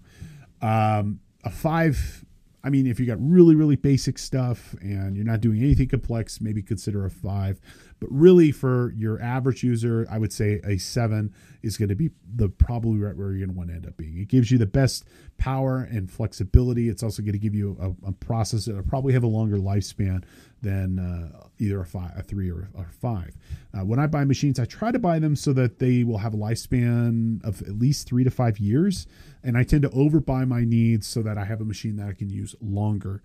[0.61, 2.25] Um, a five
[2.65, 6.41] I mean, if you got really, really basic stuff and you're not doing anything complex,
[6.41, 7.61] maybe consider a five.
[8.01, 12.11] But really, for your average user, I would say a seven is going to be
[12.37, 14.19] the probably right where you're going to want to end up being.
[14.19, 15.05] It gives you the best
[15.37, 16.89] power and flexibility.
[16.89, 19.57] It's also going to give you a, a processor that will probably have a longer
[19.57, 20.23] lifespan
[20.63, 23.37] than uh, either a five, a three, or a five.
[23.75, 26.35] Uh, when I buy machines, I try to buy them so that they will have
[26.35, 29.07] a lifespan of at least three to five years,
[29.43, 32.13] and I tend to overbuy my needs so that I have a machine that I
[32.13, 33.23] can use longer.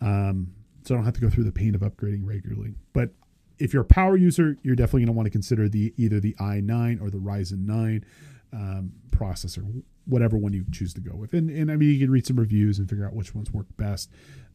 [0.00, 0.52] Um,
[0.84, 2.74] so I don't have to go through the pain of upgrading regularly.
[2.92, 3.10] But
[3.58, 6.34] if you're a power user, you're definitely going to want to consider the either the
[6.34, 8.04] i9 or the Ryzen 9
[8.52, 11.32] um, processor, whatever one you choose to go with.
[11.32, 13.66] And, and I mean, you can read some reviews and figure out which ones work
[13.76, 14.10] best.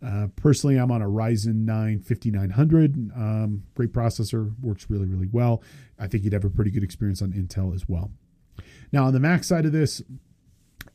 [0.06, 3.12] Uh, personally, I'm on a Ryzen 9 5900.
[3.16, 5.62] Um, great processor, works really, really well.
[6.00, 8.12] I think you'd have a pretty good experience on Intel as well.
[8.92, 10.02] Now, on the Mac side of this,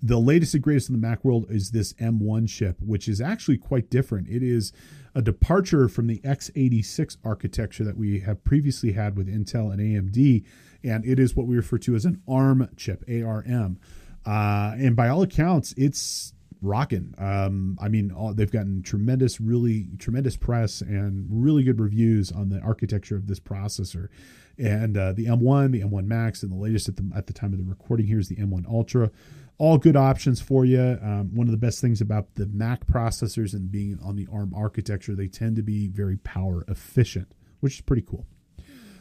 [0.03, 3.59] the latest and greatest in the Mac world is this M1 chip, which is actually
[3.59, 4.29] quite different.
[4.29, 4.73] It is
[5.16, 10.44] a departure from the x86 architecture that we have previously had with Intel and AMD,
[10.85, 13.79] and it is what we refer to as an ARM chip, ARM.
[14.26, 17.14] Uh, and by all accounts, it's rocking.
[17.16, 22.50] Um, I mean, all, they've gotten tremendous, really tremendous press and really good reviews on
[22.50, 24.09] the architecture of this processor.
[24.59, 27.52] And uh, the M1, the M1 Max, and the latest at the at the time
[27.52, 29.11] of the recording here is the M1 Ultra
[29.59, 30.99] all good options for you.
[31.03, 34.53] Um, one of the best things about the Mac processors and being on the ARM
[34.55, 38.27] architecture, they tend to be very power efficient, which is pretty cool.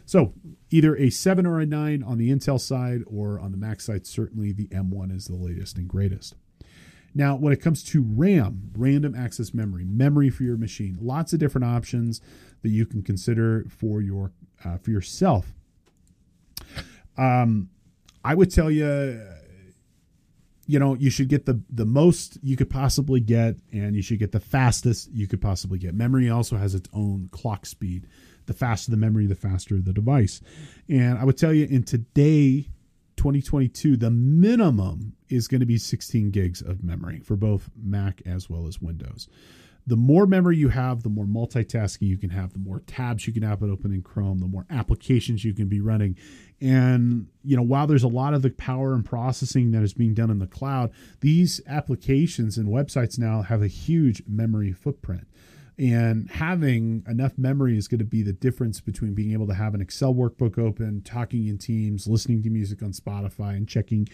[0.06, 0.34] So
[0.70, 4.06] either a 7 or a 9 on the Intel side or on the Mac side,
[4.06, 6.36] certainly the M1 is the latest and greatest.
[7.14, 11.40] Now, when it comes to RAM, random access memory, memory for your machine, lots of
[11.40, 12.22] different options
[12.62, 15.54] that you can consider for your uh, for yourself.
[17.18, 17.70] Um,
[18.24, 19.22] I would tell you
[20.66, 24.20] you know you should get the the most you could possibly get and you should
[24.20, 25.94] get the fastest you could possibly get.
[25.94, 28.08] Memory also has its own clock speed.
[28.46, 30.42] The faster the memory the faster the device.
[30.90, 32.70] And i would tell you in today
[33.18, 38.50] 2022 the minimum is going to be 16 gigs of memory for both mac as
[38.50, 39.28] well as windows
[39.88, 43.34] the more memory you have, the more multitasking you can have, the more tabs you
[43.34, 46.18] can have open in Chrome, the more applications you can be running.
[46.60, 50.16] And, you know, while there's a lot of the power and processing that is being
[50.16, 55.28] done in the cloud, these applications and websites now have a huge memory footprint.
[55.78, 59.76] And having enough memory is going to be the difference between being able to have
[59.76, 64.08] an Excel workbook open, talking in Teams, listening to music on Spotify, and checking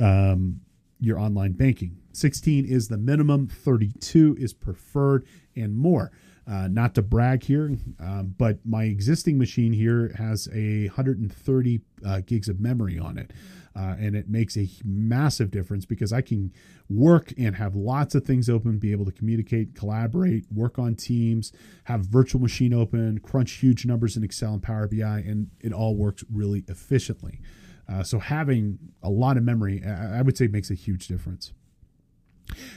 [0.00, 0.60] um,
[1.00, 1.98] your online banking.
[2.12, 6.10] 16 is the minimum, 32 is preferred, and more.
[6.46, 12.20] Uh, not to brag here, um, but my existing machine here has a 130 uh,
[12.24, 13.32] gigs of memory on it.
[13.76, 16.52] Uh, and it makes a massive difference because I can
[16.88, 21.52] work and have lots of things open, be able to communicate, collaborate, work on teams,
[21.84, 25.94] have virtual machine open, crunch huge numbers in Excel and Power BI, and it all
[25.94, 27.40] works really efficiently.
[27.88, 31.52] Uh, so having a lot of memory, I, would say, makes a huge difference.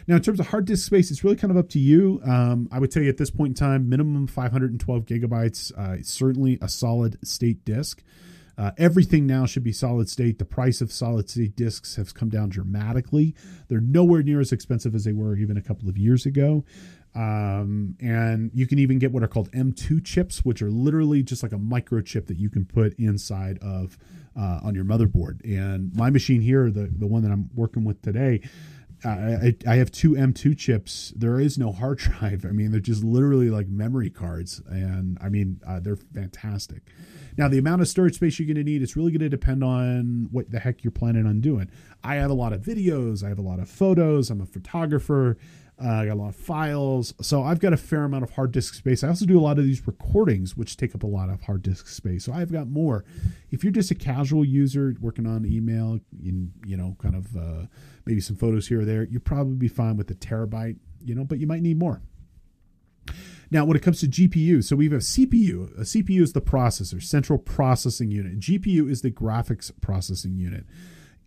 [0.08, 2.22] Now, in terms of hard disk space, it's really kind of up to you.
[2.26, 6.58] Um, I would tell you at this point in time, minimum 512 gigabytes, uh, certainly
[6.62, 8.04] a solid state disk.
[8.58, 10.38] Uh, everything now should be solid state.
[10.38, 13.34] The price of solid state disks has come down dramatically.
[13.70, 16.64] They're nowhere near as expensive as they were even a couple of years ago.
[17.16, 21.44] Um, and you can even get what are called M2 chips, which are literally just
[21.44, 23.98] like a microchip that you can put inside of
[24.38, 25.44] uh, on your motherboard.
[25.44, 28.42] And my machine here, the the one that I'm working with today,
[29.04, 31.14] I, I have two M2 chips.
[31.16, 32.46] There is no hard drive.
[32.46, 36.84] I mean, they're just literally like memory cards, and I mean, uh, they're fantastic.
[37.38, 39.64] Now, the amount of storage space you're going to need is really going to depend
[39.64, 41.70] on what the heck you're planning on doing.
[42.04, 43.24] I have a lot of videos.
[43.24, 44.30] I have a lot of photos.
[44.30, 45.38] I'm a photographer.
[45.84, 47.14] Uh, I got a lot of files.
[47.22, 49.04] So I've got a fair amount of hard disk space.
[49.04, 51.64] I also do a lot of these recordings, which take up a lot of hard
[51.64, 52.26] disk space.
[52.26, 53.04] So I've got more.
[53.50, 57.66] If you're just a casual user working on email, in you know, kind of uh,
[58.06, 61.24] maybe some photos here or there, you'd probably be fine with a terabyte, you know,
[61.24, 62.02] but you might need more.
[63.50, 65.78] Now, when it comes to GPU, so we have a CPU.
[65.78, 68.40] A CPU is the processor, central processing unit.
[68.40, 70.66] GPU is the graphics processing unit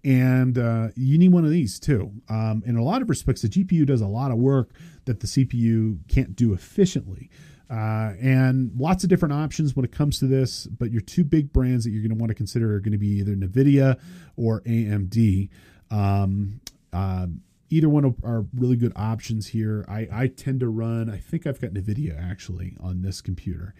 [0.04, 2.12] and uh, you need one of these too.
[2.28, 4.70] Um, in a lot of respects, the GPU does a lot of work
[5.06, 7.30] that the CPU can't do efficiently.
[7.70, 11.52] Uh, and lots of different options when it comes to this, but your two big
[11.52, 13.98] brands that you're going to want to consider are going to be either NVIDIA
[14.36, 15.48] or AMD.
[15.90, 16.60] Um,
[16.92, 17.26] uh,
[17.70, 19.86] either one are really good options here.
[19.88, 23.74] I, I tend to run, I think I've got NVIDIA actually on this computer.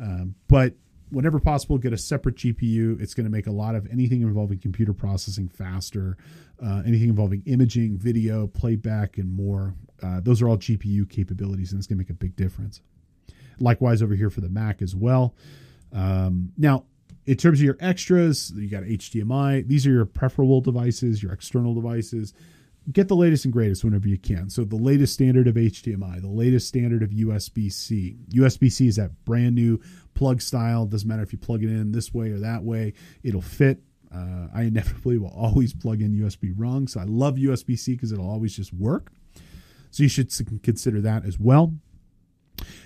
[0.00, 0.74] Um, but
[1.10, 3.00] whenever possible, get a separate GPU.
[3.00, 6.16] It's going to make a lot of anything involving computer processing faster,
[6.62, 9.74] uh, anything involving imaging, video, playback, and more.
[10.02, 12.80] Uh, those are all GPU capabilities, and it's going to make a big difference.
[13.60, 15.34] Likewise, over here for the Mac as well.
[15.92, 16.84] Um, now,
[17.26, 19.66] in terms of your extras, you got HDMI.
[19.66, 22.32] These are your preferable devices, your external devices
[22.92, 24.48] get the latest and greatest whenever you can.
[24.50, 28.16] So the latest standard of HDMI, the latest standard of USB-C.
[28.30, 29.80] USB-C is that brand new
[30.14, 30.84] plug style.
[30.84, 33.82] It Doesn't matter if you plug it in this way or that way, it'll fit.
[34.14, 38.30] Uh, I inevitably will always plug in USB wrong, so I love USB-C because it'll
[38.30, 39.12] always just work.
[39.90, 40.32] So you should
[40.62, 41.74] consider that as well.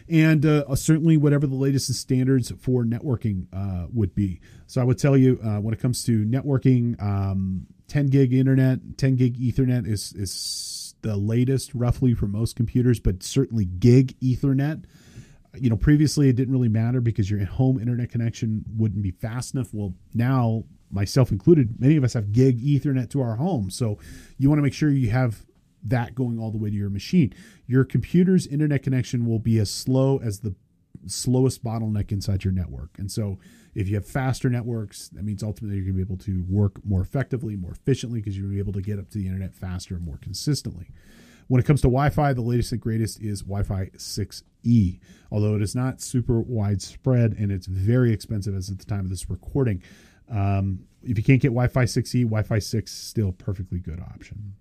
[0.08, 4.40] and uh, certainly whatever the latest standards for networking uh, would be.
[4.66, 8.96] So I would tell you uh, when it comes to networking, um, 10 gig internet,
[8.96, 14.84] 10 gig Ethernet is is the latest roughly for most computers, but certainly gig Ethernet.
[15.58, 19.52] You know, previously it didn't really matter because your home internet connection wouldn't be fast
[19.52, 19.74] enough.
[19.74, 23.68] Well, now myself included, many of us have gig Ethernet to our home.
[23.68, 23.98] So
[24.38, 25.44] you want to make sure you have
[25.82, 27.34] that going all the way to your machine.
[27.66, 30.54] Your computer's internet connection will be as slow as the
[31.06, 32.98] slowest bottleneck inside your network.
[32.98, 33.38] And so
[33.74, 36.84] if you have faster networks, that means ultimately you're going to be able to work
[36.84, 39.94] more effectively, more efficiently because you'll be able to get up to the internet faster
[39.94, 40.90] and more consistently.
[41.48, 45.00] When it comes to Wi Fi, the latest and greatest is Wi Fi 6E,
[45.30, 49.10] although it is not super widespread and it's very expensive as at the time of
[49.10, 49.82] this recording.
[50.30, 54.54] Um, if you can't get Wi Fi 6E, Wi Fi 6 still perfectly good option.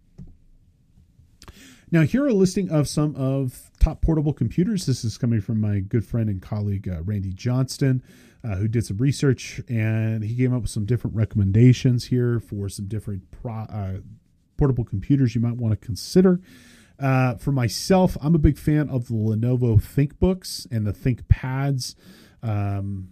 [1.92, 4.86] Now, here are a listing of some of top portable computers.
[4.86, 8.02] This is coming from my good friend and colleague uh, Randy Johnston,
[8.44, 12.70] uh, who did some research and he came up with some different recommendations here for
[12.70, 13.98] some different pro, uh,
[14.58, 16.40] portable computers you might want to consider.
[17.00, 21.96] Uh, for myself, I'm a big fan of the Lenovo ThinkBooks and the ThinkPads.
[22.44, 23.10] Um,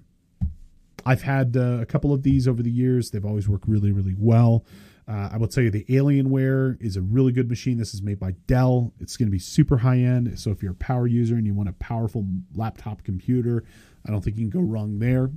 [1.05, 3.09] I've had uh, a couple of these over the years.
[3.09, 4.65] They've always worked really, really well.
[5.07, 7.80] Uh, I will tell you the Alienware is a really good machine.
[7.80, 8.93] This is made by Dell.
[8.99, 10.39] It's going to be super high end.
[10.39, 13.63] So if you're a power user and you want a powerful laptop computer,
[14.05, 15.29] I don't think you can go wrong there.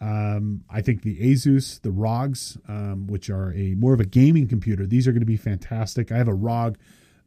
[0.00, 4.46] Um, I think the Asus, the ROGs, um, which are a more of a gaming
[4.46, 6.12] computer, these are going to be fantastic.
[6.12, 6.76] I have a ROG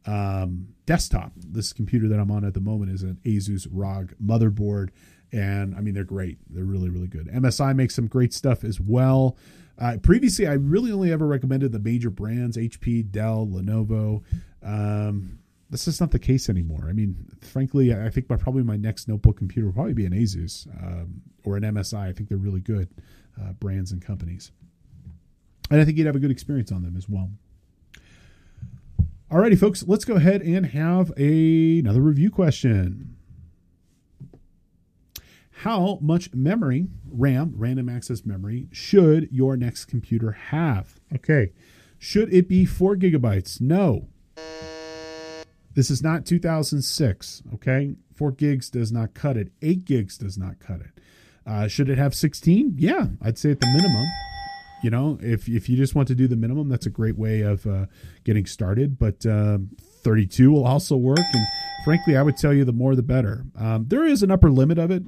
[0.06, 1.32] um, desktop.
[1.36, 4.90] This computer that I'm on at the moment is an Asus ROG motherboard,
[5.32, 6.38] and I mean they're great.
[6.48, 7.26] They're really really good.
[7.28, 9.36] MSI makes some great stuff as well.
[9.78, 14.22] Uh, previously, I really only ever recommended the major brands: HP, Dell, Lenovo.
[14.62, 15.39] Um,
[15.70, 16.86] that's just not the case anymore.
[16.88, 20.12] I mean, frankly, I think my probably my next notebook computer will probably be an
[20.12, 22.08] Asus um, or an MSI.
[22.08, 22.88] I think they're really good
[23.40, 24.50] uh, brands and companies,
[25.70, 27.30] and I think you'd have a good experience on them as well.
[29.30, 33.16] Alrighty, folks, let's go ahead and have a, another review question.
[35.62, 40.98] How much memory, RAM, random access memory, should your next computer have?
[41.14, 41.52] Okay.
[41.96, 43.60] Should it be four gigabytes?
[43.60, 44.08] No.
[45.74, 47.42] This is not 2006.
[47.54, 47.94] Okay.
[48.14, 49.52] Four gigs does not cut it.
[49.62, 51.00] Eight gigs does not cut it.
[51.46, 52.74] Uh, should it have 16?
[52.76, 54.06] Yeah, I'd say at the minimum.
[54.82, 57.42] You know, if if you just want to do the minimum, that's a great way
[57.42, 57.86] of uh,
[58.24, 58.98] getting started.
[58.98, 59.58] But uh,
[60.02, 61.18] 32 will also work.
[61.18, 61.46] And
[61.84, 63.44] frankly, I would tell you the more the better.
[63.58, 65.02] Um, there is an upper limit of it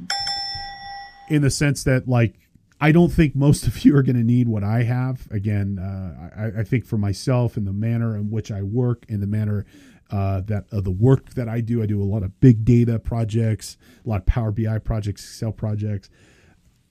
[1.28, 2.34] in the sense that like
[2.80, 5.26] I don't think most of you are going to need what I have.
[5.30, 9.22] Again, uh, I, I, think for myself and the manner in which I work and
[9.22, 9.64] the manner
[10.12, 12.98] uh, that of the work that I do, I do a lot of big data
[12.98, 16.10] projects, a lot of Power BI projects, Excel projects.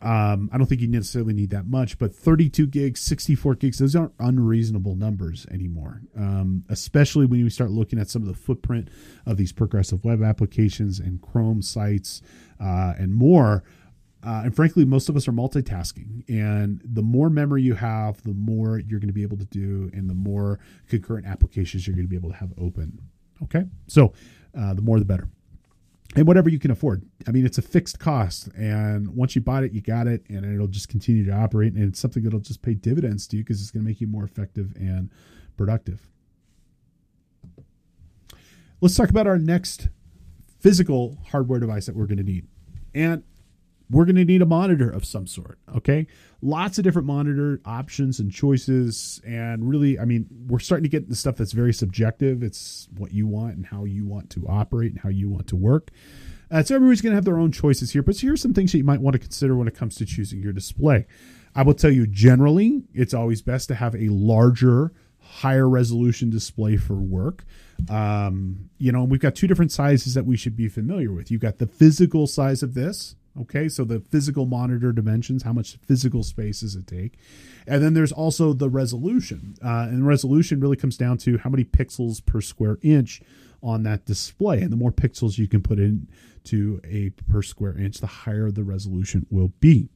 [0.02, 3.96] Um, I don't think you necessarily need that much, but 32 gigs, 64 gigs, those
[3.96, 6.02] aren't unreasonable numbers anymore.
[6.18, 8.90] Um, especially when you start looking at some of the footprint
[9.28, 12.24] of these progressive web applications and Chrome sites
[12.60, 13.64] uh, and more.
[14.24, 16.24] Uh, and frankly, most of us are multitasking.
[16.30, 19.90] And the more memory you have, the more you're going to be able to do,
[19.94, 23.00] and the more concurrent applications you're going to be able to have open.
[23.44, 23.66] Okay.
[23.88, 24.14] So
[24.58, 25.28] uh, the more the better.
[26.16, 27.04] And whatever you can afford.
[27.28, 28.50] I mean, it's a fixed cost.
[28.50, 31.74] And once you bought it, you got it, and it'll just continue to operate.
[31.74, 34.08] And it's something that'll just pay dividends to you because it's going to make you
[34.08, 35.10] more effective and
[35.56, 36.10] productive.
[38.82, 39.88] Let's talk about our next
[40.60, 42.48] physical hardware device that we're going to need.
[42.94, 43.24] And
[43.92, 45.60] we're going to need a monitor of some sort.
[45.76, 46.08] Okay.
[46.42, 49.22] Lots of different monitor options and choices.
[49.26, 52.42] And really, I mean, we're starting to get the stuff that's very subjective.
[52.42, 55.56] It's what you want and how you want to operate and how you want to
[55.56, 55.92] work.
[56.50, 58.04] Uh, so everybody's going to have their own choices here.
[58.04, 60.42] But here's some things that you might want to consider when it comes to choosing
[60.42, 61.06] your display.
[61.56, 66.78] I will tell you generally, it's always best to have a larger, higher resolution display
[66.78, 67.46] for work.
[67.90, 71.32] Um, you know, we've got two different sizes that we should be familiar with.
[71.32, 75.78] You've got the physical size of this, Okay, so the physical monitor dimensions, how much
[75.86, 77.18] physical space does it take?
[77.66, 79.56] And then there's also the resolution.
[79.64, 83.22] Uh, and resolution really comes down to how many pixels per square inch
[83.64, 84.62] on that display.
[84.62, 86.10] And the more pixels you can put in
[86.46, 89.88] to a per square inch, the higher the resolution will be.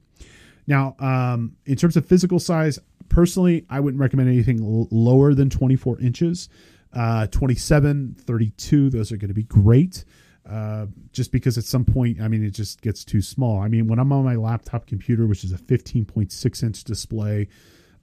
[0.68, 2.80] Now, um, in terms of physical size,
[3.10, 6.50] personally, I wouldn't recommend anything l- lower than 24 inches.
[6.94, 10.06] Uh, 27, 32, those are going to be great.
[10.50, 13.60] Uh, just because at some point, I mean, it just gets too small.
[13.60, 17.48] I mean, when I'm on my laptop computer, which is a 15.6 inch display,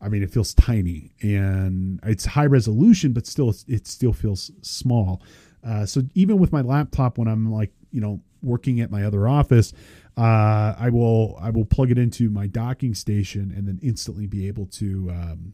[0.01, 5.23] I mean, it feels tiny and it's high resolution, but still, it still feels small.
[5.65, 9.29] Uh, so even with my laptop, when I'm like you know working at my other
[9.29, 9.73] office,
[10.17, 14.49] uh, I will I will plug it into my docking station and then instantly be
[14.49, 15.53] able to um,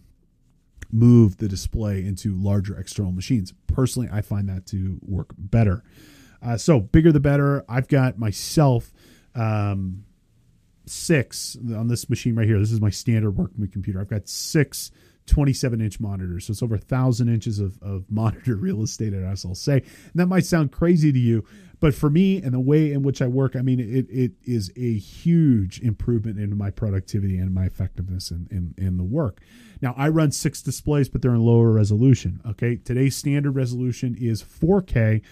[0.90, 3.52] move the display into larger external machines.
[3.66, 5.84] Personally, I find that to work better.
[6.42, 7.64] Uh, so bigger the better.
[7.68, 8.92] I've got myself
[9.34, 10.04] um,
[10.86, 12.58] six on this machine right here.
[12.58, 14.00] This is my standard work computer.
[14.00, 14.90] I've got six
[15.28, 16.46] 27 inch monitors.
[16.46, 19.74] So it's over a thousand inches of, of monitor real estate, as I'll say.
[19.74, 21.44] And that might sound crazy to you,
[21.80, 24.72] but for me and the way in which I work, I mean, it, it is
[24.76, 29.40] a huge improvement in my productivity and my effectiveness in, in, in the work.
[29.80, 32.40] Now, I run six displays, but they're in lower resolution.
[32.44, 32.76] Okay.
[32.76, 35.22] Today's standard resolution is 4K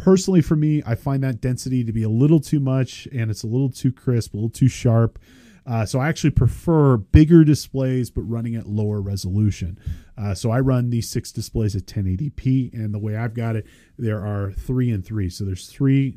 [0.00, 3.42] personally for me i find that density to be a little too much and it's
[3.42, 5.18] a little too crisp a little too sharp.
[5.66, 9.78] Uh, so i actually prefer bigger displays but running at lower resolution.
[10.16, 13.66] Uh, so i run these six displays at 1080p and the way i've got it
[13.98, 15.28] there are three and three.
[15.28, 16.16] So there's three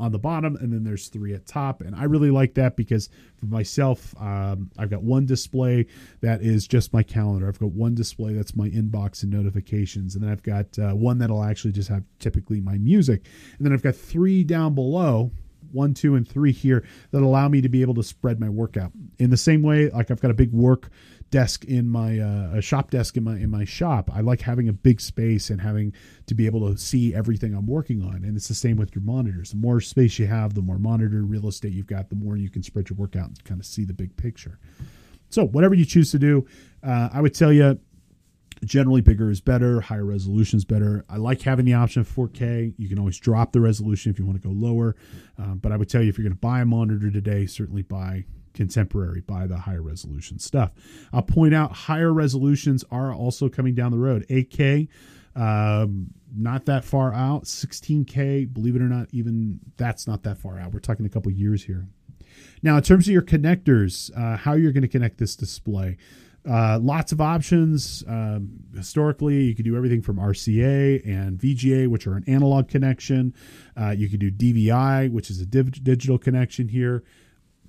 [0.00, 1.82] on the bottom, and then there's three at top.
[1.82, 5.86] And I really like that because for myself, um, I've got one display
[6.20, 7.48] that is just my calendar.
[7.48, 11.18] I've got one display that's my inbox and notifications, and then I've got uh, one
[11.18, 13.26] that'll actually just have typically my music,
[13.58, 15.30] and then I've got three down below
[15.72, 18.92] one, two, and three here that allow me to be able to spread my workout
[19.18, 19.90] in the same way.
[19.90, 20.90] Like I've got a big work
[21.30, 24.10] desk in my uh, a shop desk in my in my shop.
[24.12, 25.92] I like having a big space and having
[26.26, 28.24] to be able to see everything I'm working on.
[28.24, 29.50] And it's the same with your monitors.
[29.50, 32.50] The more space you have, the more monitor real estate you've got, the more you
[32.50, 34.58] can spread your workout and kind of see the big picture.
[35.28, 36.46] So whatever you choose to do,
[36.82, 37.78] uh, I would tell you
[38.64, 42.74] generally bigger is better higher resolution is better i like having the option of 4k
[42.76, 44.96] you can always drop the resolution if you want to go lower
[45.38, 47.80] um, but i would tell you if you're going to buy a monitor today certainly
[47.82, 48.24] buy
[48.54, 50.72] contemporary by the higher resolution stuff.
[51.12, 54.26] I'll point out higher resolutions are also coming down the road.
[54.28, 54.88] 8K,
[55.36, 57.44] um, not that far out.
[57.44, 60.72] 16K, believe it or not, even that's not that far out.
[60.72, 61.86] We're talking a couple years here.
[62.62, 65.96] Now, in terms of your connectors, uh, how you're going to connect this display.
[66.48, 68.02] Uh, lots of options.
[68.08, 73.34] Um, historically, you could do everything from RCA and VGA, which are an analog connection.
[73.76, 77.04] Uh, you could do DVI, which is a div- digital connection here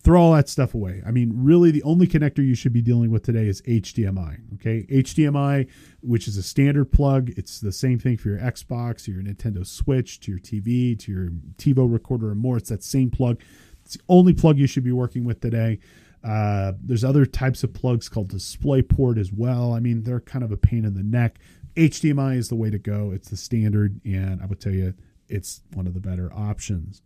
[0.04, 1.02] throw all that stuff away.
[1.06, 4.40] I mean, really, the only connector you should be dealing with today is HDMI.
[4.56, 5.70] Okay, HDMI,
[6.02, 7.32] which is a standard plug.
[7.38, 11.30] It's the same thing for your Xbox, your Nintendo Switch, to your TV, to your
[11.58, 12.58] TiVo recorder, and more.
[12.58, 13.40] It's that same plug.
[13.86, 15.80] It's the only plug you should be working with today.
[16.24, 19.74] Uh, there's other types of plugs called DisplayPort as well.
[19.74, 21.40] I mean, they're kind of a pain in the neck.
[21.76, 23.12] HDMI is the way to go.
[23.12, 24.94] It's the standard, and I would tell you,
[25.28, 27.02] it's one of the better options.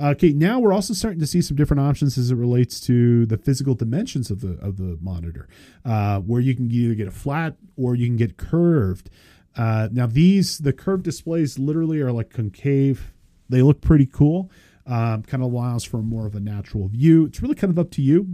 [0.00, 3.36] Okay, now we're also starting to see some different options as it relates to the
[3.36, 5.48] physical dimensions of the of the monitor,
[5.84, 9.10] uh, where you can either get a flat or you can get curved.
[9.56, 13.12] Uh, now these the curved displays literally are like concave.
[13.48, 14.52] They look pretty cool.
[14.86, 17.26] Um, kind of allows for more of a natural view.
[17.26, 18.28] It's really kind of up to you.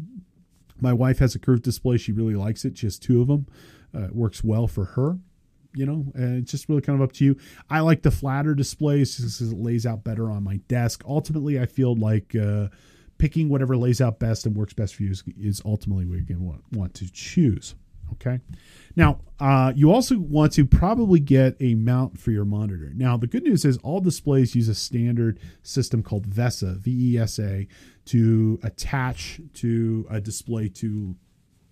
[0.81, 1.97] My wife has a curved display.
[1.97, 2.77] She really likes it.
[2.77, 3.47] She has two of them.
[3.95, 5.19] Uh, it works well for her
[5.75, 7.37] you know, uh, it's just really kind of up to you.
[7.69, 11.03] I like the flatter displays because it lays out better on my desk.
[11.07, 12.69] Ultimately, I feel like uh,
[13.19, 16.39] picking whatever lays out best and works best for you is, is ultimately what you
[16.39, 17.75] want, want to choose.
[18.13, 18.39] Okay.
[18.97, 22.93] Now, uh, you also want to probably get a mount for your monitor.
[22.95, 27.19] Now, the good news is all displays use a standard system called VESA, V E
[27.19, 27.67] S A,
[28.05, 31.17] to attach to a display to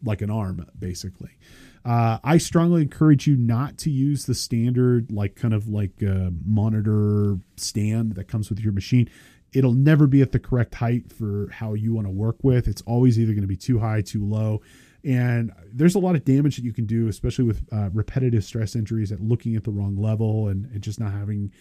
[0.02, 1.36] like an arm, basically.
[1.84, 6.30] Uh, I strongly encourage you not to use the standard, like kind of like uh,
[6.44, 9.10] monitor stand that comes with your machine.
[9.52, 12.68] It'll never be at the correct height for how you want to work with.
[12.68, 14.62] It's always either going to be too high, too low.
[15.04, 18.76] And there's a lot of damage that you can do, especially with uh, repetitive stress
[18.76, 21.52] injuries at looking at the wrong level and, and just not having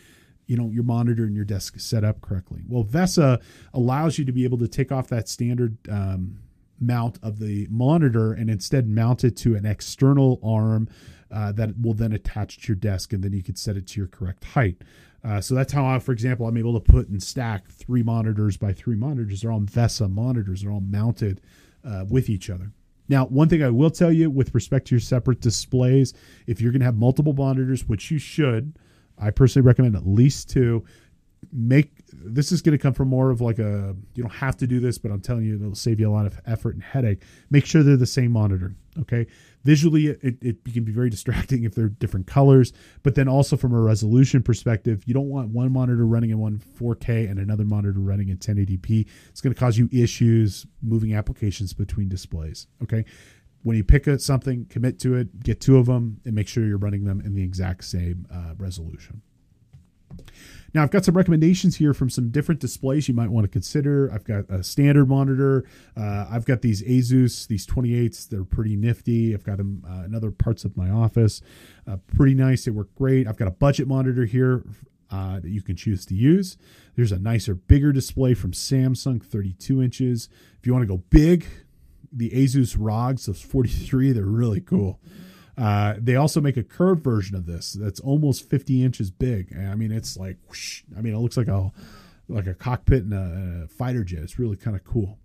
[0.48, 2.62] you know your monitor and your desk set up correctly.
[2.68, 3.42] Well, VESA
[3.74, 6.40] allows you to be able to take off that standard um,
[6.82, 10.90] mount of the monitor and instead mount it to an external arm
[11.32, 14.00] uh, that will then attach to your desk and then you can set it to
[14.00, 14.82] your correct height.
[15.24, 18.58] Uh, so that's how, I, for example, I'm able to put and stack three monitors
[18.58, 19.42] by three monitors.
[19.42, 20.62] They're all VESA monitors.
[20.62, 21.42] They're all mounted
[21.86, 22.72] uh, with each other.
[23.08, 26.14] Now, one thing I will tell you with respect to your separate displays,
[26.48, 28.74] if you're going to have multiple monitors, which you should,
[29.18, 30.86] I personally recommend at least two
[31.52, 34.68] make this is going to come from more of like a you don't have to
[34.68, 37.24] do this but i'm telling you it'll save you a lot of effort and headache.
[37.50, 39.26] Make sure they're the same monitor okay?
[39.64, 42.74] Visually it, it can be very distracting if they're different colors
[43.04, 46.60] but then also from a resolution perspective you don't want one monitor running in one
[46.80, 51.74] 4k and another monitor running in 1080p it's going to cause you issues moving applications
[51.74, 53.04] between displays okay?
[53.64, 56.66] When you pick a, something commit to it get two of them and make sure
[56.66, 59.22] you're running them in the exact same uh, resolution
[60.74, 64.10] Now, I've got some recommendations here from some different displays you might want to consider.
[64.14, 65.66] I've got a standard monitor.
[65.98, 68.30] Uh, I've got these Asus, these 28s.
[68.30, 69.34] They're pretty nifty.
[69.34, 71.42] I've got them uh, in other parts of my office.
[71.86, 72.64] Uh, pretty nice.
[72.64, 73.28] They work great.
[73.28, 74.64] I've got a budget monitor here
[75.12, 76.58] uh, that you can choose to use.
[76.96, 80.30] There's a nicer, bigger display from Samsung, 32 inches.
[80.60, 81.48] If you want to go big,
[82.14, 85.00] the Asus ROGs, those 43, they're really cool.
[85.58, 89.56] Uh, they also make a curved version of this that's almost 50 inches big.
[89.56, 91.72] I mean, it's like, whoosh, I mean, it looks like a
[92.30, 94.20] like a cockpit in a, a fighter jet.
[94.20, 95.20] It's really kind of cool.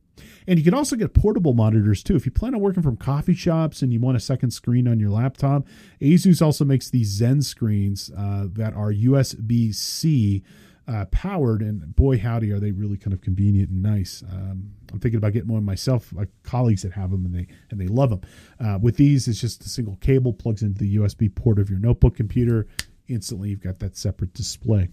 [0.47, 2.17] And you can also get portable monitors too.
[2.17, 4.99] If you plan on working from coffee shops and you want a second screen on
[4.99, 5.67] your laptop,
[6.01, 10.43] Asus also makes these ZenScreens uh, that are USB C
[10.89, 14.23] uh, powered, and boy howdy, are they really kind of convenient and nice.
[14.23, 16.13] Um, I'm thinking about getting one myself.
[16.13, 18.21] My colleagues that have them and they and they love them.
[18.61, 21.79] Uh, with these, it's just a single cable plugs into the USB port of your
[21.79, 22.67] notebook computer.
[23.09, 24.89] Instantly, you've got that separate display.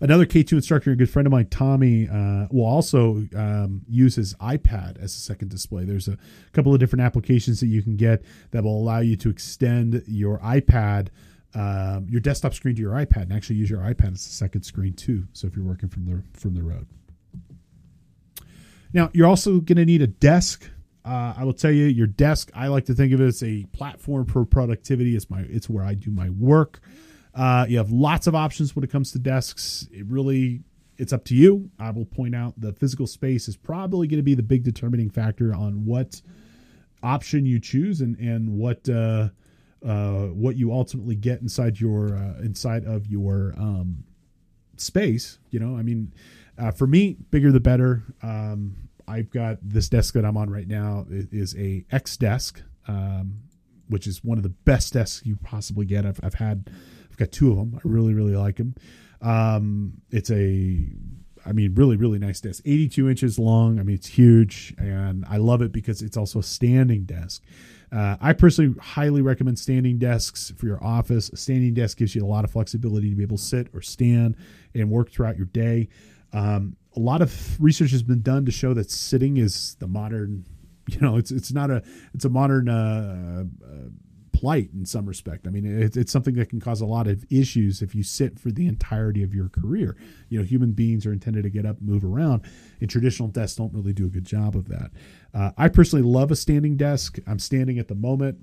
[0.00, 4.34] Another K2 instructor, a good friend of mine, Tommy, uh, will also um, use his
[4.34, 5.84] iPad as a second display.
[5.84, 6.16] There's a
[6.52, 10.38] couple of different applications that you can get that will allow you to extend your
[10.40, 11.08] iPad
[11.54, 14.62] um, your desktop screen to your iPad and actually use your iPad as a second
[14.62, 15.26] screen too.
[15.32, 16.86] So if you're working from the from the road.
[18.92, 20.68] Now you're also going to need a desk.
[21.04, 22.50] Uh, I will tell you, your desk.
[22.54, 25.16] I like to think of it as a platform for productivity.
[25.16, 26.80] It's my it's where I do my work.
[27.34, 29.88] Uh, you have lots of options when it comes to desks.
[29.92, 30.62] It really
[30.98, 31.70] it's up to you.
[31.78, 35.08] I will point out the physical space is probably going to be the big determining
[35.08, 36.20] factor on what
[37.02, 39.30] option you choose and and what uh,
[39.84, 44.04] uh, what you ultimately get inside your uh, inside of your um,
[44.76, 45.38] space.
[45.50, 46.12] You know, I mean,
[46.60, 48.04] uh, for me, bigger the better.
[48.22, 48.76] Um,
[49.08, 53.40] I've got this desk that I'm on right now is, a X desk, um,
[53.88, 56.06] which is one of the best desks you possibly get.
[56.06, 56.70] I've, I've had,
[57.10, 57.74] I've got two of them.
[57.76, 58.74] I really, really like them.
[59.20, 60.86] Um, it's a
[61.44, 62.62] I mean, really, really nice desk.
[62.64, 63.78] 82 inches long.
[63.78, 67.42] I mean, it's huge, and I love it because it's also a standing desk.
[67.92, 71.28] Uh, I personally highly recommend standing desks for your office.
[71.30, 73.80] A standing desk gives you a lot of flexibility to be able to sit or
[73.80, 74.36] stand
[74.74, 75.88] and work throughout your day.
[76.32, 80.44] Um, a lot of research has been done to show that sitting is the modern,
[80.88, 81.82] you know, it's it's not a
[82.14, 83.88] it's a modern uh, uh,
[84.32, 85.46] plight in some respect.
[85.46, 88.38] I mean, it's, it's something that can cause a lot of issues if you sit
[88.38, 89.96] for the entirety of your career.
[90.30, 92.42] You know, human beings are intended to get up, move around,
[92.80, 94.90] and traditional desks don't really do a good job of that.
[95.34, 97.18] Uh, I personally love a standing desk.
[97.26, 98.38] I'm standing at the moment.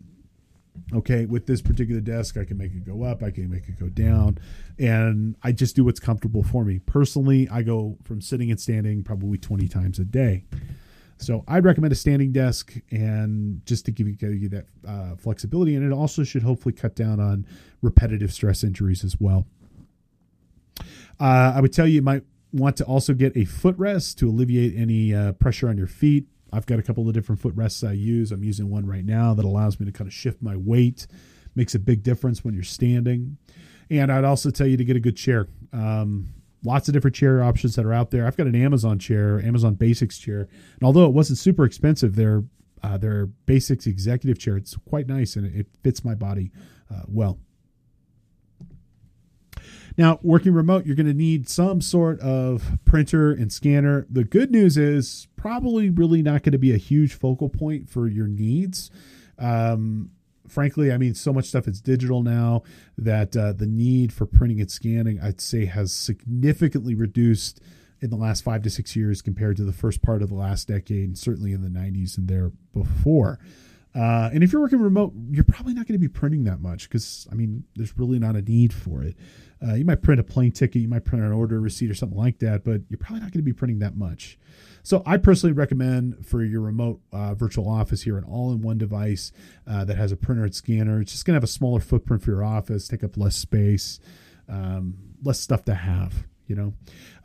[0.93, 3.80] Okay, with this particular desk, I can make it go up, I can make it
[3.80, 4.38] go down,
[4.80, 6.80] and I just do what's comfortable for me.
[6.80, 10.45] Personally, I go from sitting and standing probably 20 times a day.
[11.17, 15.15] So I'd recommend a standing desk, and just to give you, give you that uh,
[15.15, 17.45] flexibility, and it also should hopefully cut down on
[17.82, 19.45] repetitive stress injuries as well.
[21.19, 22.23] Uh, I would tell you, you might
[22.53, 26.28] want to also get a footrest to alleviate any uh, pressure on your feet.
[26.52, 28.32] I've got a couple of different footrests I use.
[28.32, 31.08] I'm using one right now that allows me to kind of shift my weight.
[31.56, 33.38] Makes a big difference when you're standing.
[33.89, 35.48] And I'd also tell you to get a good chair.
[35.74, 36.30] Um,
[36.64, 38.26] lots of different chair options that are out there.
[38.26, 42.43] I've got an Amazon chair, Amazon Basics chair, and although it wasn't super expensive, their
[42.84, 46.52] uh, their Basics executive chair it's quite nice and it fits my body
[46.93, 47.39] uh, well.
[49.98, 54.06] Now, working remote, you're going to need some sort of printer and scanner.
[54.10, 58.08] The good news is probably really not going to be a huge focal point for
[58.08, 58.91] your needs.
[59.39, 60.12] Um,
[60.48, 62.62] frankly, I mean, so much stuff is digital now
[62.98, 67.60] that uh, the need for printing and scanning, I'd say, has significantly reduced
[68.00, 70.68] in the last five to six years compared to the first part of the last
[70.68, 73.39] decade, and certainly in the 90s and there before.
[73.98, 76.88] Uh, and if you're working remote, you're probably not going to be printing that much
[76.88, 79.16] because, I mean, there's really not a need for it.
[79.66, 82.18] Uh, you might print a plane ticket, you might print an order receipt or something
[82.18, 84.38] like that, but you're probably not going to be printing that much.
[84.84, 89.32] So I personally recommend for your remote uh, virtual office here an all-in-one device
[89.66, 91.02] uh, that has a printer and scanner.
[91.02, 94.00] It's just going to have a smaller footprint for your office, take up less space,
[94.48, 94.93] um,
[95.24, 96.28] less stuff to have.
[96.48, 96.74] You know,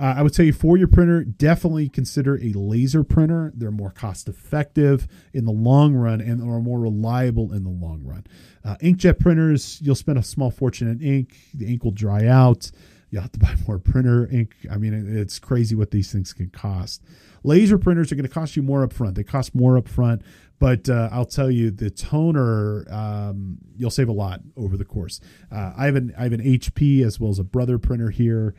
[0.01, 3.53] uh, I would say for your printer, definitely consider a laser printer.
[3.55, 8.03] They're more cost effective in the long run and are more reliable in the long
[8.05, 8.27] run.
[8.65, 11.37] Uh, inkjet printers, you'll spend a small fortune in ink.
[11.55, 12.71] The ink will dry out.
[13.11, 14.55] You'll have to buy more printer ink.
[14.71, 17.03] I mean, it's crazy what these things can cost.
[17.45, 19.15] Laser printers are going to cost you more upfront.
[19.15, 20.23] They cost more upfront,
[20.59, 25.21] but uh, I'll tell you, the toner um, you'll save a lot over the course.
[25.51, 28.55] Uh, I have an I have an HP as well as a Brother printer here.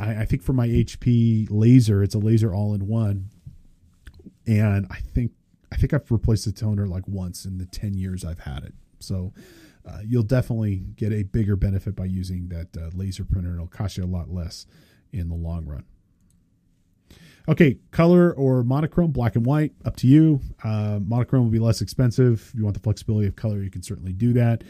[0.00, 3.28] I, I think for my HP laser, it's a laser all in one,
[4.46, 5.32] and I think
[5.70, 8.74] I think I've replaced the toner like once in the ten years I've had it.
[8.98, 9.32] So
[9.88, 13.54] uh, you'll definitely get a bigger benefit by using that uh, laser printer.
[13.54, 14.66] It'll cost you a lot less
[15.12, 15.84] in the long run.
[17.48, 20.40] Okay, color or monochrome, black and white, up to you.
[20.62, 22.48] Uh, monochrome will be less expensive.
[22.48, 24.62] If you want the flexibility of color, you can certainly do that.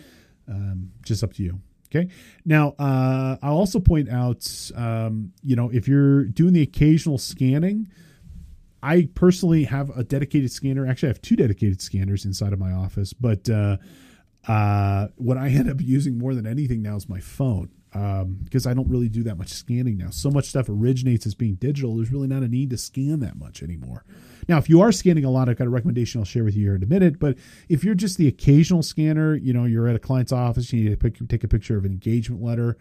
[0.48, 1.60] Um, just up to you.
[1.92, 2.08] Okay.
[2.44, 7.88] Now, uh, I'll also point out, um, you know, if you're doing the occasional scanning,
[8.82, 10.86] I personally have a dedicated scanner.
[10.86, 13.12] Actually, I have two dedicated scanners inside of my office.
[13.12, 13.78] But uh,
[14.46, 18.70] uh, what I end up using more than anything now is my phone because um,
[18.70, 20.10] I don't really do that much scanning now.
[20.10, 21.96] So much stuff originates as being digital.
[21.96, 24.04] There's really not a need to scan that much anymore.
[24.48, 26.66] Now, if you are scanning a lot, I've got a recommendation I'll share with you
[26.66, 27.18] here in a minute.
[27.18, 27.36] But
[27.68, 30.90] if you're just the occasional scanner, you know, you're at a client's office, you need
[30.90, 32.76] to pick, take a picture of an engagement letter.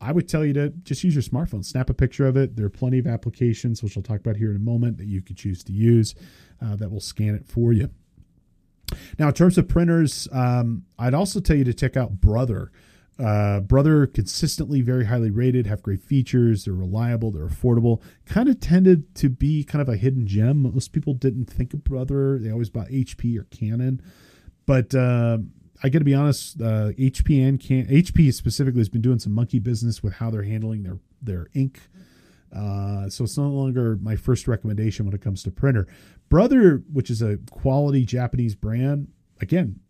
[0.00, 2.56] I would tell you to just use your smartphone, snap a picture of it.
[2.56, 5.22] There are plenty of applications, which I'll talk about here in a moment, that you
[5.22, 6.16] could choose to use
[6.60, 7.90] uh, that will scan it for you.
[9.18, 12.72] Now, in terms of printers, um, I'd also tell you to check out Brother.
[13.18, 16.64] Uh, Brother consistently very highly rated, have great features.
[16.64, 18.02] They're reliable, they're affordable.
[18.26, 20.62] Kind of tended to be kind of a hidden gem.
[20.62, 22.38] Most people didn't think of Brother.
[22.38, 24.02] They always bought HP or Canon,
[24.66, 25.38] but uh,
[25.82, 26.60] I got to be honest.
[26.60, 30.42] Uh, HP and Can HP specifically has been doing some monkey business with how they're
[30.42, 31.80] handling their their ink.
[32.54, 35.86] Uh, so it's no longer my first recommendation when it comes to printer.
[36.28, 39.08] Brother, which is a quality Japanese brand,
[39.40, 39.80] again,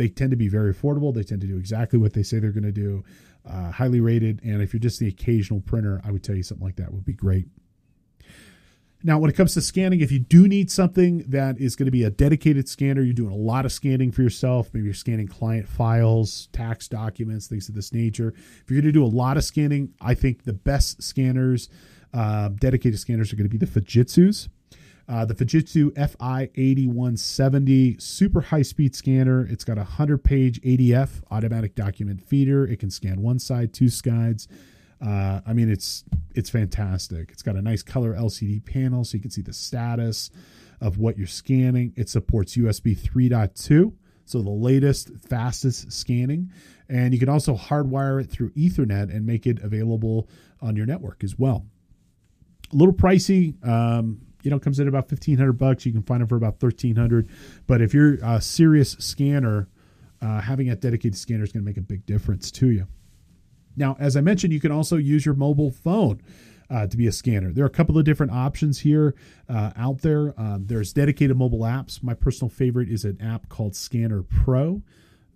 [0.00, 1.14] they tend to be very affordable.
[1.14, 3.04] They tend to do exactly what they say they're going to do.
[3.46, 6.64] Uh, highly rated, and if you're just the occasional printer, I would tell you something
[6.64, 7.48] like that would be great.
[9.02, 11.92] Now, when it comes to scanning, if you do need something that is going to
[11.92, 14.70] be a dedicated scanner, you're doing a lot of scanning for yourself.
[14.72, 18.32] Maybe you're scanning client files, tax documents, things of this nature.
[18.62, 21.68] If you're going to do a lot of scanning, I think the best scanners,
[22.14, 24.48] uh, dedicated scanners, are going to be the Fujitsu's.
[25.10, 29.44] Uh, the Fujitsu FI8170 super high speed scanner.
[29.44, 32.64] It's got a 100 page ADF automatic document feeder.
[32.64, 34.46] It can scan one side, two sides.
[35.04, 36.04] Uh, I mean, it's
[36.36, 37.30] it's fantastic.
[37.32, 40.30] It's got a nice color LCD panel, so you can see the status
[40.80, 41.92] of what you're scanning.
[41.96, 43.92] It supports USB 3.2,
[44.26, 46.52] so the latest, fastest scanning,
[46.88, 50.28] and you can also hardwire it through Ethernet and make it available
[50.60, 51.66] on your network as well.
[52.72, 53.56] A little pricey.
[53.66, 57.28] Um, you know comes in about 1500 bucks you can find them for about 1300
[57.66, 59.68] but if you're a serious scanner
[60.22, 62.86] uh, having a dedicated scanner is going to make a big difference to you.
[63.76, 66.20] Now as i mentioned you can also use your mobile phone
[66.70, 67.52] uh, to be a scanner.
[67.52, 69.14] There are a couple of different options here
[69.48, 70.34] uh, out there.
[70.36, 72.02] Um, there's dedicated mobile apps.
[72.02, 74.82] My personal favorite is an app called scanner pro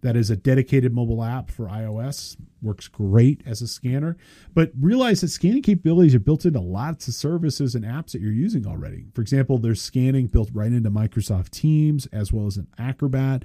[0.05, 2.36] that is a dedicated mobile app for iOS.
[2.61, 4.18] Works great as a scanner.
[4.52, 8.30] But realize that scanning capabilities are built into lots of services and apps that you're
[8.30, 9.07] using already.
[9.14, 13.44] For example, there's scanning built right into Microsoft Teams as well as in Acrobat.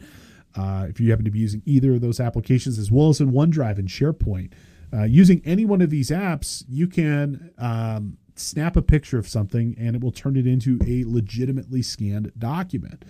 [0.53, 3.31] Uh, if you happen to be using either of those applications, as well as in
[3.31, 4.51] OneDrive and SharePoint,
[4.91, 9.77] uh, using any one of these apps, you can um, snap a picture of something
[9.79, 13.05] and it will turn it into a legitimately scanned document.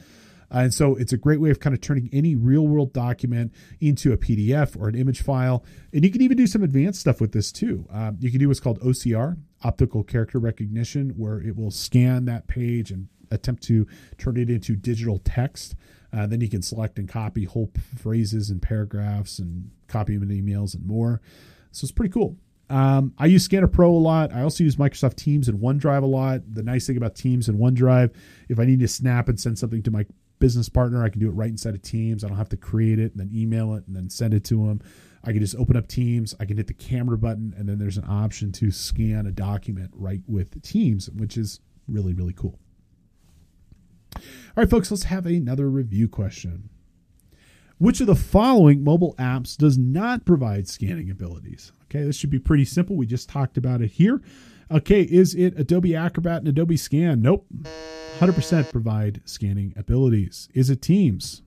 [0.52, 3.54] Uh, and so it's a great way of kind of turning any real world document
[3.80, 5.64] into a PDF or an image file.
[5.94, 7.86] And you can even do some advanced stuff with this too.
[7.92, 12.48] Um, you can do what's called OCR, optical character recognition, where it will scan that
[12.48, 13.88] page and attempt to
[14.18, 15.76] turn it into digital text.
[16.12, 20.46] Uh, then you can select and copy whole phrases and paragraphs and copy them in
[20.46, 21.22] emails and more.
[21.72, 22.36] So it's pretty cool.
[22.70, 24.32] Um, I use Scanner Pro a lot.
[24.32, 26.42] I also use Microsoft Teams and OneDrive a lot.
[26.54, 28.14] The nice thing about Teams and OneDrive,
[28.48, 30.06] if I need to snap and send something to my
[30.40, 31.04] business partner.
[31.04, 32.24] I can do it right inside of Teams.
[32.24, 34.68] I don't have to create it and then email it and then send it to
[34.68, 34.82] them.
[35.24, 36.34] I can just open up Teams.
[36.40, 39.92] I can hit the camera button, and then there's an option to scan a document
[39.94, 42.58] right with Teams, which is really, really cool.
[44.16, 44.22] All
[44.56, 46.70] right, folks, let's have another review question.
[47.78, 51.72] Which of the following mobile apps does not provide scanning abilities?
[51.86, 52.96] Okay, this should be pretty simple.
[52.96, 54.22] We just talked about it here.
[54.72, 57.24] Okay, is it Adobe Acrobat and Adobe Scan?
[57.24, 57.48] Nope.
[58.20, 60.48] 100% provide scanning abilities.
[60.54, 61.42] Is it Teams?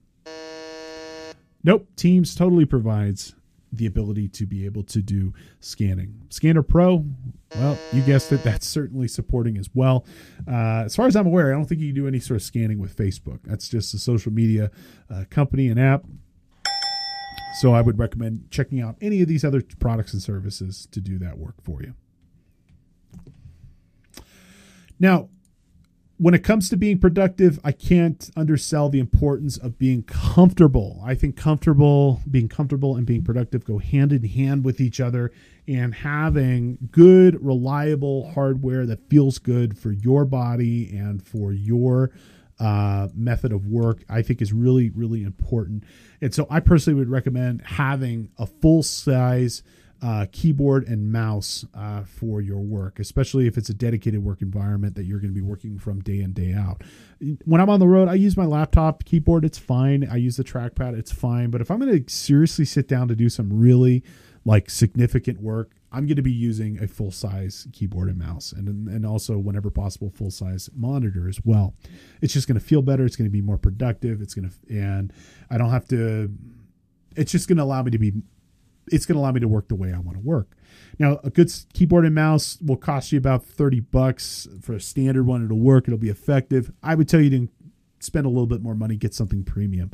[1.62, 1.86] Nope.
[1.94, 3.36] Teams totally provides
[3.72, 6.20] the ability to be able to do scanning.
[6.30, 7.06] Scanner Pro,
[7.54, 10.04] well, you guessed it, that's certainly supporting as well.
[10.46, 12.42] Uh, as far as I'm aware, I don't think you can do any sort of
[12.42, 13.38] scanning with Facebook.
[13.44, 14.70] That's just a social media
[15.08, 16.04] uh, company and app.
[17.60, 21.18] So I would recommend checking out any of these other products and services to do
[21.20, 21.94] that work for you.
[25.02, 25.30] Now,
[26.16, 31.02] when it comes to being productive, I can't undersell the importance of being comfortable.
[31.04, 35.32] I think comfortable, being comfortable and being productive go hand in hand with each other
[35.66, 42.12] and having good, reliable hardware that feels good for your body and for your
[42.60, 45.82] uh, method of work, I think is really, really important.
[46.20, 49.64] And so I personally would recommend having a full size
[50.02, 54.96] uh, keyboard and mouse uh, for your work, especially if it's a dedicated work environment
[54.96, 56.82] that you're going to be working from day in, day out.
[57.44, 60.08] When I'm on the road, I use my laptop keyboard, it's fine.
[60.10, 61.50] I use the trackpad, it's fine.
[61.50, 64.02] But if I'm going to seriously sit down to do some really
[64.44, 68.88] like significant work, I'm going to be using a full size keyboard and mouse, and
[68.88, 71.74] and also whenever possible, full size monitor as well.
[72.22, 73.04] It's just going to feel better.
[73.04, 74.22] It's going to be more productive.
[74.22, 75.12] It's going to, and
[75.50, 76.32] I don't have to.
[77.14, 78.14] It's just going to allow me to be
[78.90, 80.56] it's going to allow me to work the way I want to work.
[80.98, 85.24] Now, a good keyboard and mouse will cost you about 30 bucks for a standard
[85.24, 85.44] one.
[85.44, 86.72] It'll work, it'll be effective.
[86.82, 87.48] I would tell you to
[88.00, 89.90] spend a little bit more money, get something premium.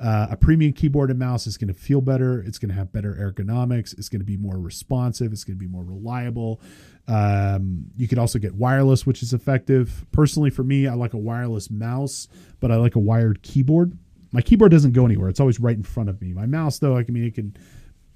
[0.00, 2.40] Uh, a premium keyboard and mouse is going to feel better.
[2.40, 3.96] It's going to have better ergonomics.
[3.96, 5.32] It's going to be more responsive.
[5.32, 6.60] It's going to be more reliable.
[7.06, 10.04] Um, you could also get wireless, which is effective.
[10.10, 12.26] Personally, for me, I like a wireless mouse,
[12.58, 13.96] but I like a wired keyboard.
[14.32, 15.28] My keyboard doesn't go anywhere.
[15.28, 16.32] It's always right in front of me.
[16.32, 17.56] My mouse, though, I can mean, it can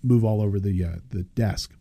[0.07, 1.73] move all over the uh, the desk.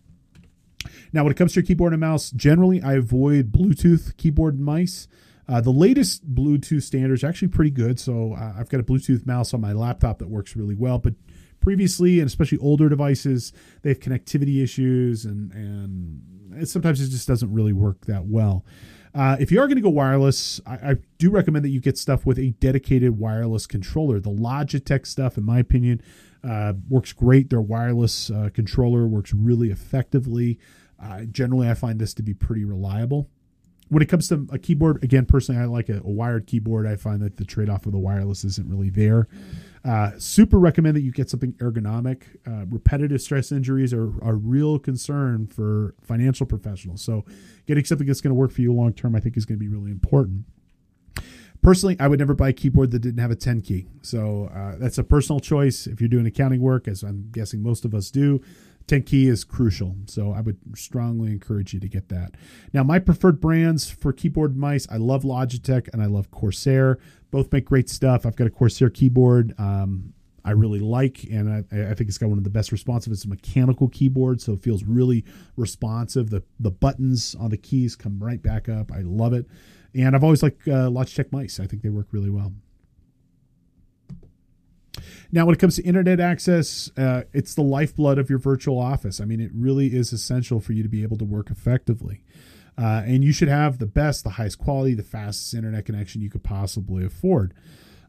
[1.13, 4.63] Now, when it comes to your keyboard and mouse, generally I avoid Bluetooth keyboard and
[4.63, 5.07] mice.
[5.47, 7.99] Uh, the latest Bluetooth standards are actually pretty good.
[7.99, 10.97] So uh, I've got a Bluetooth mouse on my laptop that works really well.
[10.97, 11.13] But
[11.59, 17.51] previously, and especially older devices, they have connectivity issues, and and sometimes it just doesn't
[17.51, 18.65] really work that well.
[19.13, 21.97] Uh, if you are going to go wireless, I, I, do recommend that you get
[21.97, 24.19] stuff with a dedicated wireless controller.
[24.19, 26.01] The Logitech stuff, in my opinion,
[26.47, 27.49] uh, works great.
[27.49, 30.59] Their wireless uh, controller works really effectively.
[31.01, 33.29] Uh, generally, I find this to be pretty reliable.
[33.89, 36.87] When it comes to a keyboard, again, personally, I like a, a wired keyboard.
[36.87, 39.27] I find that the trade off of the wireless isn't really there.
[39.83, 42.23] Uh, super recommend that you get something ergonomic.
[42.47, 47.03] Uh, repetitive stress injuries are a real concern for financial professionals.
[47.03, 47.25] So,
[47.67, 49.63] getting something that's going to work for you long term, I think, is going to
[49.63, 50.45] be really important.
[51.65, 53.87] Personally, I would never buy a keyboard that didn't have a 10 key.
[54.03, 55.87] So uh, that's a personal choice.
[55.87, 58.39] If you're doing accounting work, as I'm guessing most of us do,
[58.85, 59.95] 10 key is crucial.
[60.05, 62.35] So I would strongly encourage you to get that.
[62.71, 66.99] Now, my preferred brands for keyboard mice, I love Logitech and I love Corsair.
[67.31, 68.27] Both make great stuff.
[68.27, 69.55] I've got a Corsair keyboard.
[69.57, 70.13] Um,
[70.43, 73.11] I really like, and I, I, think it's got one of the best responsive.
[73.11, 75.25] It's a mechanical keyboard, so it feels really
[75.57, 76.29] responsive.
[76.29, 78.91] The the buttons on the keys come right back up.
[78.91, 79.47] I love it.
[79.95, 81.59] And I've always liked uh, Logitech mice.
[81.59, 82.53] I think they work really well.
[85.31, 89.19] Now, when it comes to internet access, uh, it's the lifeblood of your virtual office.
[89.19, 92.23] I mean, it really is essential for you to be able to work effectively.
[92.77, 96.29] Uh, and you should have the best, the highest quality, the fastest internet connection you
[96.29, 97.53] could possibly afford.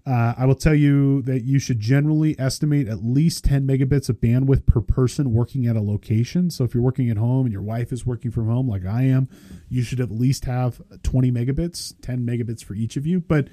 [0.07, 4.21] Uh, I will tell you that you should generally estimate at least 10 megabits of
[4.21, 6.49] bandwidth per person working at a location.
[6.49, 9.03] So if you're working at home and your wife is working from home, like I
[9.03, 9.29] am,
[9.69, 13.19] you should at least have 20 megabits, 10 megabits for each of you.
[13.19, 13.49] But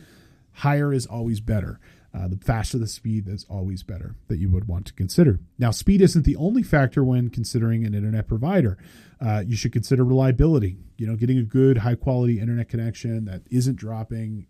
[0.52, 1.80] higher is always better.
[2.16, 5.40] Uh, the faster the speed is always better that you would want to consider.
[5.58, 8.78] Now, speed isn't the only factor when considering an internet provider.
[9.20, 10.78] Uh, you should consider reliability.
[10.98, 14.46] You know, getting a good, high quality internet connection that isn't dropping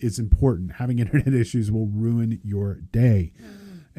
[0.00, 0.72] is important.
[0.72, 3.32] Having internet issues will ruin your day.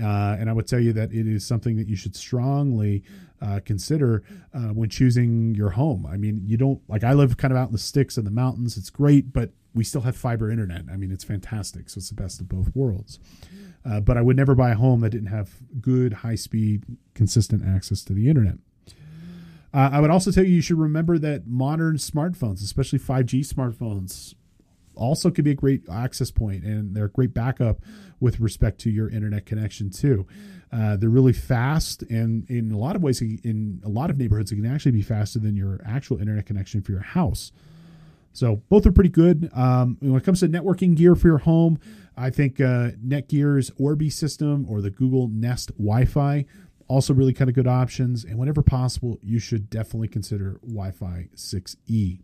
[0.01, 3.03] Uh, and I would tell you that it is something that you should strongly
[3.41, 4.23] uh, consider
[4.53, 6.05] uh, when choosing your home.
[6.05, 8.31] I mean, you don't like I live kind of out in the sticks in the
[8.31, 8.77] mountains.
[8.77, 10.83] It's great, but we still have fiber internet.
[10.91, 11.89] I mean, it's fantastic.
[11.89, 13.19] So it's the best of both worlds.
[13.83, 15.49] Uh, but I would never buy a home that didn't have
[15.81, 18.55] good, high speed, consistent access to the internet.
[19.73, 24.35] Uh, I would also tell you you should remember that modern smartphones, especially 5G smartphones,
[24.95, 27.79] also could be a great access point and they're a great backup
[28.19, 30.25] with respect to your internet connection too.
[30.71, 34.51] Uh, they're really fast and in a lot of ways in a lot of neighborhoods
[34.51, 37.51] it can actually be faster than your actual internet connection for your house.
[38.33, 39.49] So both are pretty good.
[39.53, 41.79] Um, when it comes to networking gear for your home,
[42.15, 46.45] I think uh, Netgear's Orbi system or the Google Nest Wi-Fi
[46.87, 48.23] also really kind of good options.
[48.23, 52.19] And whenever possible, you should definitely consider Wi-Fi 6E.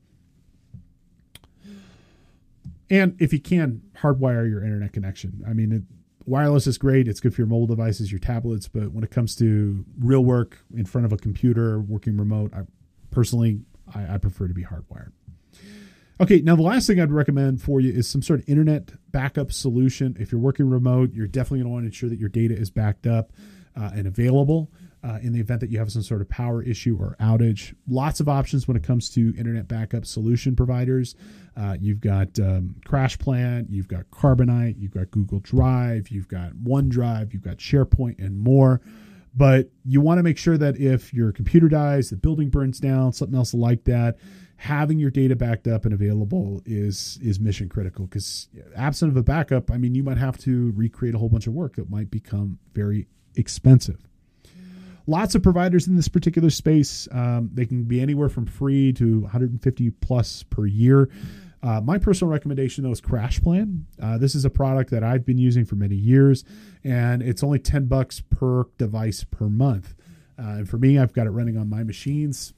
[2.90, 5.44] And if you can, hardwire your internet connection.
[5.48, 5.84] I mean, it,
[6.26, 7.08] wireless is great.
[7.08, 8.68] It's good for your mobile devices, your tablets.
[8.68, 12.62] But when it comes to real work in front of a computer, working remote, I
[13.12, 13.62] personally,
[13.94, 15.12] I, I prefer to be hardwired.
[16.20, 19.52] Okay, now the last thing I'd recommend for you is some sort of internet backup
[19.52, 20.18] solution.
[20.20, 22.72] If you're working remote, you're definitely going to want to ensure that your data is
[22.72, 23.32] backed up
[23.76, 24.72] uh, and available
[25.08, 27.74] uh, in the event that you have some sort of power issue or outage.
[27.88, 31.16] Lots of options when it comes to internet backup solution providers.
[31.56, 37.32] Uh, you've got um, CrashPlan, you've got Carbonite, you've got Google Drive, you've got OneDrive,
[37.32, 38.82] you've got SharePoint, and more.
[39.34, 43.14] But you want to make sure that if your computer dies, the building burns down,
[43.14, 44.18] something else like that,
[44.58, 49.22] having your data backed up and available is is mission critical because absent of a
[49.22, 52.10] backup i mean you might have to recreate a whole bunch of work that might
[52.10, 54.07] become very expensive
[55.08, 59.22] lots of providers in this particular space um, they can be anywhere from free to
[59.22, 61.10] 150 plus per year
[61.64, 63.84] uh, my personal recommendation though is CrashPlan.
[64.02, 66.44] Uh, this is a product that I've been using for many years,
[66.84, 69.96] and it's only ten bucks per device per month.
[70.40, 72.54] Uh, and for me, I've got it running on my machines.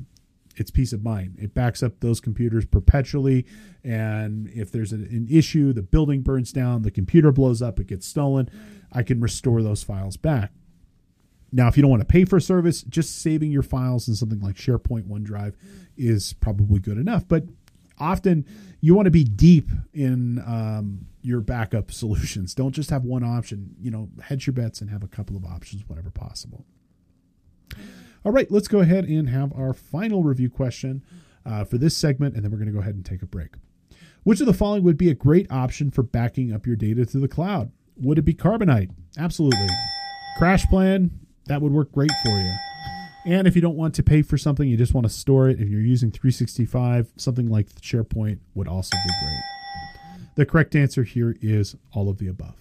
[0.58, 1.38] It's peace of mind.
[1.40, 3.46] It backs up those computers perpetually,
[3.84, 7.88] and if there's an, an issue, the building burns down, the computer blows up, it
[7.88, 8.50] gets stolen,
[8.92, 10.52] I can restore those files back.
[11.52, 14.16] Now, if you don't want to pay for a service, just saving your files in
[14.16, 15.56] something like SharePoint, OneDrive
[15.98, 17.28] is probably good enough.
[17.28, 17.46] But
[17.98, 18.46] often
[18.82, 22.54] you want to be deep in um, your backup solutions.
[22.54, 23.76] Don't just have one option.
[23.82, 26.66] You know, hedge your bets and have a couple of options whenever possible.
[28.26, 31.04] All right, let's go ahead and have our final review question
[31.46, 33.56] uh, for this segment, and then we're going to go ahead and take a break.
[34.24, 37.20] Which of the following would be a great option for backing up your data to
[37.20, 37.72] the cloud?
[37.96, 38.92] Would it be Carbonite?
[39.18, 39.68] Absolutely.
[40.40, 41.12] CrashPlan,
[41.50, 42.56] that would work great for you.
[43.26, 45.60] And if you don't want to pay for something, you just want to store it,
[45.60, 49.42] if you're using 365, something like SharePoint would also be great.
[50.36, 52.56] The correct answer here is all of the above.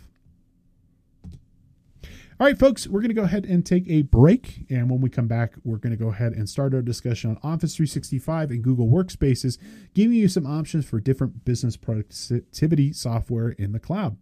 [2.41, 4.64] All right, folks, we're going to go ahead and take a break.
[4.70, 7.36] And when we come back, we're going to go ahead and start our discussion on
[7.43, 9.59] Office 365 and Google Workspaces,
[9.93, 14.16] giving you some options for different business productivity software in the cloud.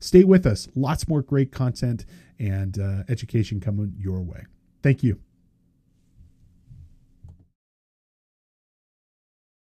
[0.00, 0.68] Stay with us.
[0.74, 2.06] Lots more great content
[2.38, 4.44] and uh, education coming your way.
[4.82, 5.20] Thank you.